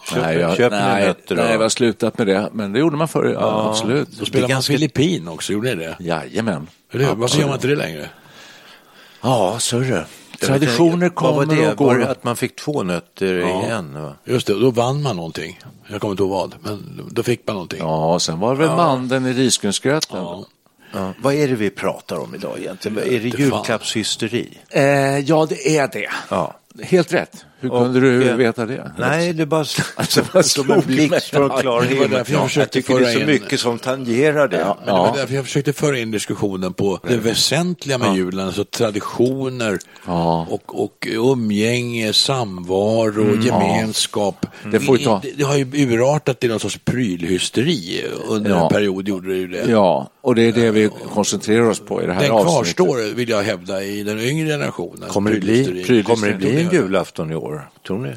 Köper, 0.08 0.22
nej, 0.22 0.36
jag, 0.38 0.56
köper 0.56 0.76
ni 0.76 0.82
nej, 0.82 1.06
nötter? 1.06 1.36
nej, 1.36 1.56
vi 1.56 1.62
har 1.62 1.68
slutat 1.68 2.18
med 2.18 2.26
det. 2.26 2.48
Men 2.52 2.72
det 2.72 2.78
gjorde 2.78 2.96
man 2.96 3.08
förr, 3.08 3.24
ja, 3.40 3.68
absolut. 3.70 4.08
Då 4.08 4.24
spelar 4.24 4.42
man 4.42 4.50
ganska- 4.50 4.72
Filippin 4.72 5.28
också, 5.28 5.52
gjorde 5.52 5.74
ni 5.74 5.84
det? 5.84 5.96
Jajamän. 6.00 6.66
Eller? 6.92 7.14
Varför 7.14 7.38
gör 7.38 7.46
man 7.46 7.54
inte 7.54 7.66
det 7.66 7.76
längre? 7.76 8.08
Ja, 9.22 9.58
sörre. 9.58 10.04
Jag 10.40 10.48
Traditioner 10.48 11.08
kommer 11.08 11.32
var 11.32 11.46
det? 11.56 11.70
och 11.70 11.76
går. 11.76 11.86
Var 11.86 11.98
det 11.98 12.10
att 12.10 12.24
man 12.24 12.36
fick 12.36 12.56
två 12.56 12.82
nötter 12.82 13.34
Ja. 13.34 13.62
i 13.66 13.70
en? 13.70 14.02
Va? 14.02 14.12
Just 14.24 14.46
det, 14.46 14.54
och 14.54 14.60
då 14.60 14.70
vann 14.70 15.02
man 15.02 15.16
någonting. 15.16 15.60
Jag 15.90 16.00
kommer 16.00 16.12
inte 16.12 16.22
ihåg 16.22 16.30
vad, 16.30 16.54
men 16.62 17.08
då 17.10 17.22
fick 17.22 17.46
man 17.46 17.54
någonting. 17.54 17.78
Ja, 17.80 18.18
sen 18.20 18.40
var 18.40 18.54
det 18.56 18.66
väl 18.66 18.76
mandeln 18.76 19.26
i 19.26 19.32
risgrynsgröten. 19.32 20.16
Ja. 20.22 20.44
Ja. 20.92 21.12
Vad 21.22 21.34
är 21.34 21.48
det 21.48 21.54
vi 21.54 21.70
pratar 21.70 22.16
om 22.18 22.34
idag 22.34 22.58
egentligen? 22.58 22.98
Är 22.98 23.02
det 23.20 23.38
julklappshysteri? 23.38 24.58
Eh, 24.70 24.82
ja, 25.18 25.46
det 25.48 25.76
är 25.78 25.88
det. 25.92 26.08
Ja. 26.28 26.54
Helt 26.82 27.12
rätt. 27.12 27.46
Hur 27.60 27.72
Och, 27.72 27.82
kunde 27.84 28.00
du 28.00 28.28
eh, 28.28 28.36
veta 28.36 28.66
det? 28.66 28.92
Nej, 28.98 29.32
det 29.32 29.46
bara 29.46 29.64
Alltså, 29.94 30.22
vad 30.32 30.44
som 30.44 30.70
en 30.70 30.74
slog 30.74 30.84
blixt 30.86 31.26
från 31.30 31.50
klar 31.50 31.82
himmel. 31.82 32.24
jag 32.28 32.50
Jag 32.56 32.70
tycker 32.70 33.00
det 33.00 33.08
är 33.08 33.12
så 33.12 33.18
in- 33.20 33.26
mycket 33.26 33.60
som 33.60 33.78
tangerar 33.78 34.48
det. 34.48 34.58
Ja. 34.58 34.76
Men 34.78 34.86
det 34.94 35.00
var 35.00 35.16
därför 35.16 35.34
jag 35.34 35.44
försökte 35.44 35.72
föra 35.72 35.98
in 35.98 36.10
diskussionen 36.10 36.72
på 36.72 37.00
det 37.08 37.16
väsentliga 37.16 37.98
med 37.98 38.16
julen, 38.16 38.46
alltså 38.46 38.64
traditioner 38.64 39.78
Ja. 40.06 40.46
och, 40.50 40.84
och 40.84 41.06
umgänge, 41.10 42.12
samvaro, 42.12 43.36
gemenskap. 43.42 44.46
Det 44.72 44.80
får 44.80 44.96
ta. 44.98 45.20
Det, 45.22 45.32
det 45.36 45.44
har 45.44 45.56
ju 45.56 45.64
urartat 45.74 46.44
i 46.44 46.48
någon 46.48 46.60
sorts 46.60 46.78
prylhysteri 46.84 48.04
under 48.28 48.50
Ja. 48.50 48.62
en 48.62 48.68
period 48.68 49.08
gjorde 49.08 49.28
det 49.28 49.36
ju 49.36 49.48
det. 49.48 49.64
Ja, 49.70 50.10
och 50.20 50.34
det 50.34 50.42
är 50.42 50.52
det 50.52 50.70
vi 50.70 50.90
koncentrerar 51.14 51.70
oss 51.70 51.80
på 51.80 52.02
i 52.02 52.06
det 52.06 52.12
här 52.12 52.20
Den 52.22 52.30
avsnittet. 52.30 52.52
kvarstår, 52.76 53.14
vill 53.14 53.28
jag 53.28 53.42
hävda, 53.42 53.82
i 53.82 54.02
den 54.02 54.20
yngre 54.20 54.46
generationen. 54.48 55.08
Kommer 55.08 55.30
det, 55.30 55.40
bli, 55.40 56.02
kommer 56.02 56.28
det 56.28 56.34
bli 56.34 56.62
en 56.62 56.70
julafton 56.70 57.32
i 57.32 57.34
år? 57.34 57.45
Tror 57.86 57.98
ni? 57.98 58.12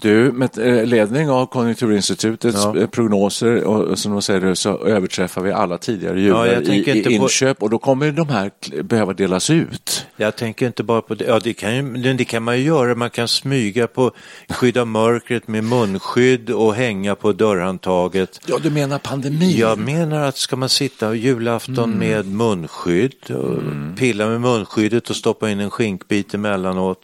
Du, 0.00 0.32
med 0.32 0.58
eh, 0.58 0.86
ledning 0.86 1.30
av 1.30 1.46
Konjunkturinstitutets 1.46 2.58
Ja. 2.64 2.76
eh, 2.78 2.86
prognoser 2.86 3.64
och 3.64 3.80
och 3.84 3.98
som 3.98 4.12
de 4.12 4.22
säger 4.22 4.54
så 4.54 4.84
överträffar 4.84 5.42
vi 5.42 5.52
alla 5.52 5.78
tidigare 5.78 6.20
jular 6.20 6.46
Ja, 6.46 6.60
i, 6.60 6.98
i 6.98 7.04
på- 7.04 7.10
inköp 7.10 7.62
och 7.62 7.70
då 7.70 7.78
kommer 7.78 8.12
de 8.12 8.28
här 8.28 8.50
behöva 8.82 9.12
delas 9.12 9.50
ut. 9.50 10.06
Jag 10.16 10.36
tänker 10.36 10.66
inte 10.66 10.82
bara 10.82 11.00
på 11.00 11.14
det. 11.14 11.24
Ja, 11.24 11.38
det 11.44 11.52
kan, 11.54 11.74
ju, 12.02 12.12
det 12.14 12.24
kan 12.24 12.42
man 12.42 12.58
ju 12.58 12.64
göra. 12.64 12.94
Man 12.94 13.10
kan 13.10 13.28
smyga 13.28 13.86
på 13.86 14.10
skydda 14.48 14.84
mörkret 14.84 15.48
med 15.48 15.64
munskydd 15.64 16.50
och 16.50 16.74
hänga 16.74 17.14
på 17.14 17.32
dörrhandtaget. 17.32 18.40
Ja, 18.46 18.58
du 18.62 18.70
menar 18.70 18.98
pandemin? 18.98 19.56
Jag 19.56 19.78
menar 19.78 20.20
att 20.28 20.36
ska 20.36 20.56
man 20.56 20.68
sitta 20.68 21.14
julafton 21.14 21.90
med 21.98 22.26
munskydd 22.26 23.30
och 23.30 23.58
pilla 23.98 24.26
med 24.28 24.40
munskyddet 24.40 25.10
och 25.10 25.16
stoppa 25.16 25.50
in 25.50 25.60
en 25.60 25.70
skinkbit 25.70 26.34
emellanåt. 26.34 26.98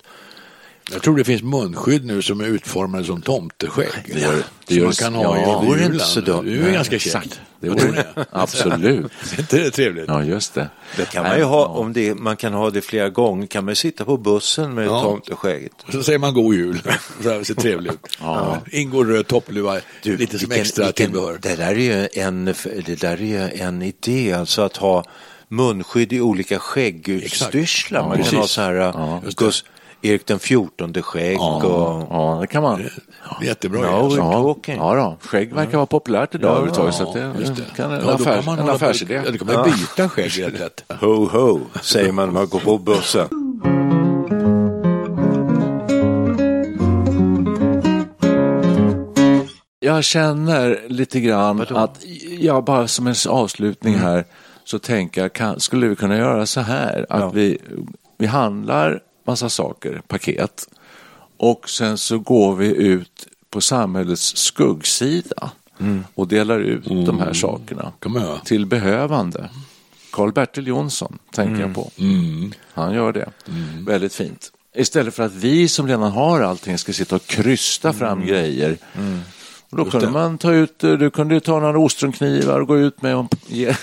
Jag 0.92 1.02
tror 1.02 1.16
det 1.16 1.24
finns 1.24 1.42
munskydd 1.42 2.04
nu 2.04 2.22
som 2.22 2.40
är 2.40 2.44
utformade 2.44 3.04
som 3.04 3.22
tomteskägg. 3.22 3.88
Det 4.12 4.20
gör- 4.20 4.42
det 4.66 4.74
gör- 4.74 4.84
man 4.84 4.92
kan 4.92 5.14
ha 5.14 5.38
ja, 5.38 5.62
i 5.62 5.66
vore 5.66 5.78
julen. 5.78 5.92
inte 5.92 6.04
så 6.04 6.20
dumt. 6.20 6.44
Det 6.44 6.68
är 6.68 6.72
ganska 6.72 6.98
käckt. 6.98 7.40
Det 7.60 7.68
vore-? 7.68 8.04
Absolut. 8.32 9.12
Är 9.52 9.58
det 9.64 9.70
trevligt? 9.70 10.04
Ja, 10.08 10.22
just 10.24 10.54
det. 10.54 10.70
Det 10.96 11.10
kan 11.10 11.22
man 11.22 11.38
ju 11.38 11.44
ha, 11.44 11.66
om 11.66 11.92
det, 11.92 12.14
man 12.14 12.36
kan 12.36 12.52
ha 12.54 12.70
det 12.70 12.80
flera 12.80 13.08
gånger, 13.08 13.46
kan 13.46 13.64
man 13.64 13.72
ju 13.72 13.76
sitta 13.76 14.04
på 14.04 14.16
bussen 14.16 14.74
med 14.74 14.86
Ja. 14.86 15.02
tomteskägget. 15.02 15.72
Så 15.92 16.02
säger 16.02 16.18
man 16.18 16.34
god 16.34 16.54
jul. 16.54 16.82
Så 17.22 17.30
här 17.30 17.44
ser 17.44 17.54
trevligt 17.54 17.92
ut. 17.92 18.16
Ja. 18.20 18.56
Ingår 18.72 19.04
röd 19.04 19.26
toppluva, 19.26 19.80
lite 20.02 20.38
som 20.38 20.48
vilken- 20.48 20.60
extra 20.60 20.84
vilken- 20.84 21.06
tillbehör. 21.06 21.38
Det 21.42 21.56
där 21.56 21.70
är 21.70 21.74
ju 21.74 22.08
en, 22.22 22.44
det 22.86 23.00
där 23.00 23.12
är 23.12 23.16
ju 23.16 23.38
en 23.62 23.82
idé, 23.82 24.32
alltså 24.32 24.62
att 24.62 24.76
ha 24.76 25.04
munskydd 25.48 26.12
i 26.12 26.20
olika 26.20 26.58
skäggutstyrslar. 26.58 28.00
Ja, 28.00 28.06
man 28.08 28.16
kan 28.16 28.22
precis. 28.24 28.38
ha 28.38 28.46
så 28.46 28.60
här, 28.60 28.74
Ja, 28.74 29.22
Erik 30.02 30.26
den 30.26 30.38
fjortonde 30.38 31.02
skägg 31.02 31.36
Ja. 31.36 31.56
och... 31.66 32.06
Ja, 32.10 32.38
det 32.40 32.46
kan 32.46 32.62
man. 32.62 32.82
Jättebra 33.42 33.80
Ja, 33.80 34.08
Ja, 34.16 34.56
ja 34.66 34.94
då. 34.94 35.16
skägg 35.28 35.52
verkar 35.54 35.76
vara 35.76 35.86
populärt 35.86 36.34
idag 36.34 36.50
överhuvudtaget. 36.50 36.94
Så 36.94 37.02
att 37.08 37.12
det, 37.14 37.32
just 37.38 37.56
det. 37.56 37.62
kan 37.76 37.92
en, 37.92 38.00
Ja, 38.06 38.12
affärs, 38.14 38.44
kan 38.44 38.56
man 38.56 38.58
en 38.68 38.74
affärsidé. 38.74 39.14
Ja, 39.14 39.30
då 39.32 39.38
kan 39.38 39.54
man 39.54 39.64
byta 39.70 40.08
skägg 40.08 40.42
rätt 40.46 40.58
lätt. 40.60 40.84
Ho 41.00 41.26
ho, 41.28 41.60
säger 41.82 42.12
man 42.12 42.26
när 42.28 42.34
man 42.34 42.48
går 42.48 42.60
på 42.60 42.78
bussen. 42.78 43.28
Jag 49.80 50.04
känner 50.04 50.78
lite 50.88 51.20
grann 51.20 51.56
Vadå? 51.58 51.76
att, 51.76 52.04
ja, 52.38 52.60
bara 52.60 52.88
som 52.88 53.06
en 53.06 53.14
avslutning 53.28 53.94
här, 53.94 54.24
så 54.64 54.78
tänker 54.78 55.20
jag, 55.20 55.32
kan, 55.32 55.60
skulle 55.60 55.88
vi 55.88 55.96
kunna 55.96 56.16
göra 56.16 56.46
så 56.46 56.60
här, 56.60 57.06
att 57.08 57.20
Ja. 57.20 57.30
vi, 57.34 57.58
vi 58.18 58.26
handlar 58.26 59.00
massa 59.28 59.48
saker, 59.48 60.02
paket, 60.08 60.68
och 61.36 61.70
sen 61.70 61.98
så 61.98 62.18
går 62.18 62.56
vi 62.56 62.66
ut 62.66 63.28
på 63.50 63.60
samhällets 63.60 64.36
skuggsida 64.36 65.50
och 66.14 66.28
delar 66.28 66.58
ut 66.60 66.84
de 66.84 67.20
här 67.20 67.32
sakerna 67.32 67.92
till 68.44 68.66
behövande. 68.66 69.50
Karl-Bertil 70.10 70.66
Jonsson 70.66 71.18
tänker 71.32 71.60
jag 71.62 71.74
på. 71.74 71.90
Han 72.72 72.94
gör 72.94 73.12
det. 73.12 73.30
Väldigt 73.86 74.14
fint. 74.14 74.52
Istället 74.76 75.14
för 75.14 75.22
att 75.22 75.34
vi 75.34 75.68
som 75.68 75.88
redan 75.88 76.12
har 76.12 76.40
allting 76.40 76.78
ska 76.78 76.92
sitta 76.92 77.16
och 77.16 77.26
krysta 77.26 77.92
fram 77.92 78.26
grejer. 78.26 78.76
Och 79.70 79.76
då 79.76 79.82
Just 79.82 79.90
kunde 79.90 80.06
det. 80.06 80.12
man 80.12 80.38
ta 80.38 80.52
ut, 80.52 80.78
du 80.78 81.10
kunde 81.10 81.34
ju 81.34 81.40
ta 81.40 81.60
några 81.60 81.78
ostronknivar 81.78 82.60
och 82.60 82.66
gå 82.68 82.78
ut 82.78 83.02
med 83.02 83.16
och 83.16 83.34
ge, 83.46 83.76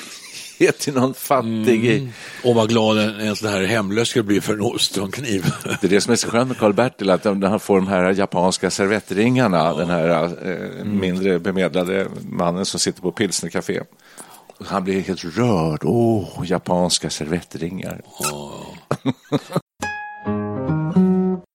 ge 0.57 0.71
till 0.71 0.93
någon 0.93 1.13
fattig. 1.13 1.85
i- 1.85 2.09
Och 2.43 2.55
vad 2.55 2.69
glad 2.69 2.97
en, 2.99 3.19
en 3.19 3.35
sån 3.35 3.49
här 3.49 3.63
hemlös 3.63 4.07
skulle 4.09 4.23
bli 4.23 4.41
för 4.41 4.53
en 4.53 4.61
ostronkniv. 4.61 5.45
Det 5.81 5.87
är 5.87 5.89
det 5.89 6.01
som 6.01 6.11
är 6.11 6.15
så 6.15 6.29
skönt 6.29 6.47
med 6.47 6.57
Karl-Bertil, 6.57 7.09
att 7.09 7.23
han 7.25 7.59
får 7.59 7.75
de 7.75 7.87
här 7.87 8.13
japanska 8.13 8.69
servettringarna, 8.71 9.73
den 9.73 9.89
här 9.89 10.23
eh, 10.51 10.85
mindre 10.85 11.39
bemedlade 11.39 12.07
mannen 12.29 12.65
som 12.65 12.79
sitter 12.79 13.01
på 13.01 13.11
pilsnercafé. 13.11 13.81
Han 14.65 14.83
blir 14.83 15.01
helt 15.01 15.23
rörd. 15.37 15.79
Åh, 15.83 16.29
japanska 16.45 17.09
servettringar. 17.09 18.01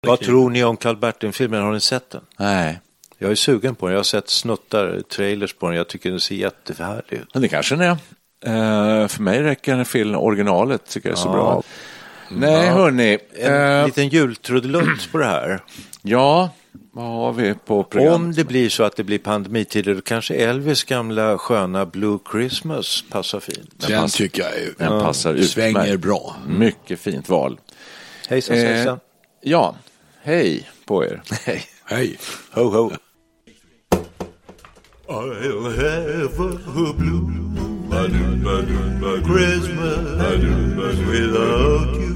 Vad 0.06 0.20
tror 0.20 0.50
ni 0.50 0.64
om 0.64 0.76
Karl 0.76 0.96
Bertil-filmen? 0.96 1.62
Har 1.62 1.72
ni 1.72 1.80
sett 1.80 2.10
den? 2.10 2.20
Nej, 2.38 2.80
Jag 3.18 3.30
är 3.30 3.34
sugen 3.34 3.74
på 3.74 3.86
den. 3.86 3.92
Jag 3.92 3.98
har 3.98 4.04
sett 4.04 4.28
snuttar, 4.28 5.00
trailers 5.00 5.54
på 5.54 5.66
den. 5.68 5.76
Jag 5.76 5.88
tycker 5.88 6.10
den 6.10 6.20
ser 6.20 6.34
jättehärlig 6.34 7.12
ut. 7.18 7.28
men 7.34 7.42
det 7.42 7.48
kanske 7.48 7.74
den 7.76 7.90
är. 7.90 7.96
Eh, 8.44 9.08
för 9.08 9.22
mig 9.22 9.42
räcker 9.42 9.76
den 9.76 9.84
film, 9.84 10.14
originalet 10.14 10.86
tycker 10.90 11.08
jag 11.08 11.18
är 11.18 11.22
så 11.22 11.28
bra. 11.28 11.62
Nej, 12.30 12.68
hörni. 12.68 13.18
En 13.34 13.78
eh, 13.80 13.86
liten 13.86 14.08
jultrudelutt 14.08 15.12
på 15.12 15.18
det 15.18 15.24
här. 15.24 15.60
ja, 16.02 16.50
vad 16.92 17.06
har 17.06 17.32
vi 17.32 17.54
på 17.54 17.84
programmet? 17.84 18.14
Om 18.14 18.32
det 18.32 18.44
blir 18.44 18.68
så 18.68 18.82
att 18.84 18.96
det 18.96 19.04
blir 19.04 19.18
pandemitider, 19.18 19.94
då 19.94 20.00
kanske 20.00 20.34
Elvis 20.34 20.84
gamla 20.84 21.38
sköna 21.38 21.86
Blue 21.86 22.18
Christmas 22.32 23.04
passar 23.10 23.40
fint. 23.40 23.70
Den 23.76 24.02
pass, 24.02 24.14
tycker 24.14 24.42
jag 24.42 24.52
är, 24.52 24.74
den 24.78 25.00
passar 25.00 25.30
utmärkt. 25.30 25.50
svänger 25.50 25.96
bra. 25.96 26.36
Mycket 26.48 27.00
fint 27.00 27.28
val. 27.28 27.60
Hejsan. 28.28 28.56
Eh, 28.56 28.96
ja, 29.42 29.74
hej 30.22 30.68
på 30.84 31.04
er. 31.04 31.22
Hej. 31.44 31.64
Hej. 31.84 32.18
Ho 32.50 32.62
ho. 32.62 32.92
I'll 35.08 35.64
have 35.64 36.40
a 36.40 36.94
blue 36.98 37.47
Christmas 39.28 40.96
without 41.06 41.94
you. 41.94 42.08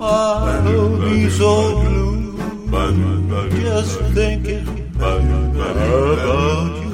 I'll 0.00 1.00
be 1.00 1.28
so 1.30 1.80
blue 1.80 2.36
just 3.60 3.98
thinking 4.14 4.66
about 4.96 5.22
you. 6.82 6.92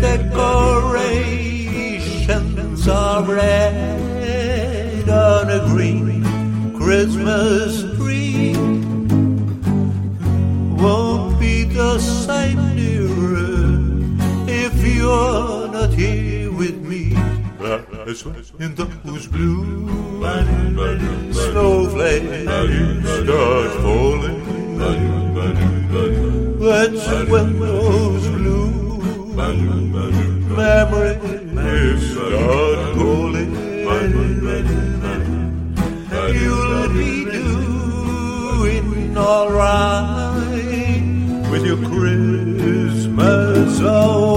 Decorations 0.00 2.88
are 2.88 3.22
red 3.24 5.08
on 5.08 5.50
a 5.50 5.58
green 5.68 6.22
Christmas 6.76 7.82
tree. 7.96 8.54
Won't 10.82 11.38
be 11.40 11.64
the 11.64 11.98
same, 11.98 12.58
if 12.76 13.05
you're 15.06 15.68
not 15.68 15.92
here 15.92 16.50
with 16.60 16.76
me. 16.90 17.02
That's 17.60 18.22
in 18.64 18.74
those 18.74 19.26
blue 19.28 19.86
snowflakes 21.32 22.50
start 23.22 23.70
falling. 23.84 24.40
That's 26.58 27.06
when 27.30 27.48
those 27.60 28.26
blue 28.36 28.66
memories 30.60 32.02
start 32.12 32.80
calling. 32.96 33.50
You'll 36.36 36.88
be 37.00 37.12
doing 37.38 38.86
alright 39.16 40.36
with 41.50 41.64
your 41.64 41.80
Christmas 41.90 43.78
so 43.78 44.35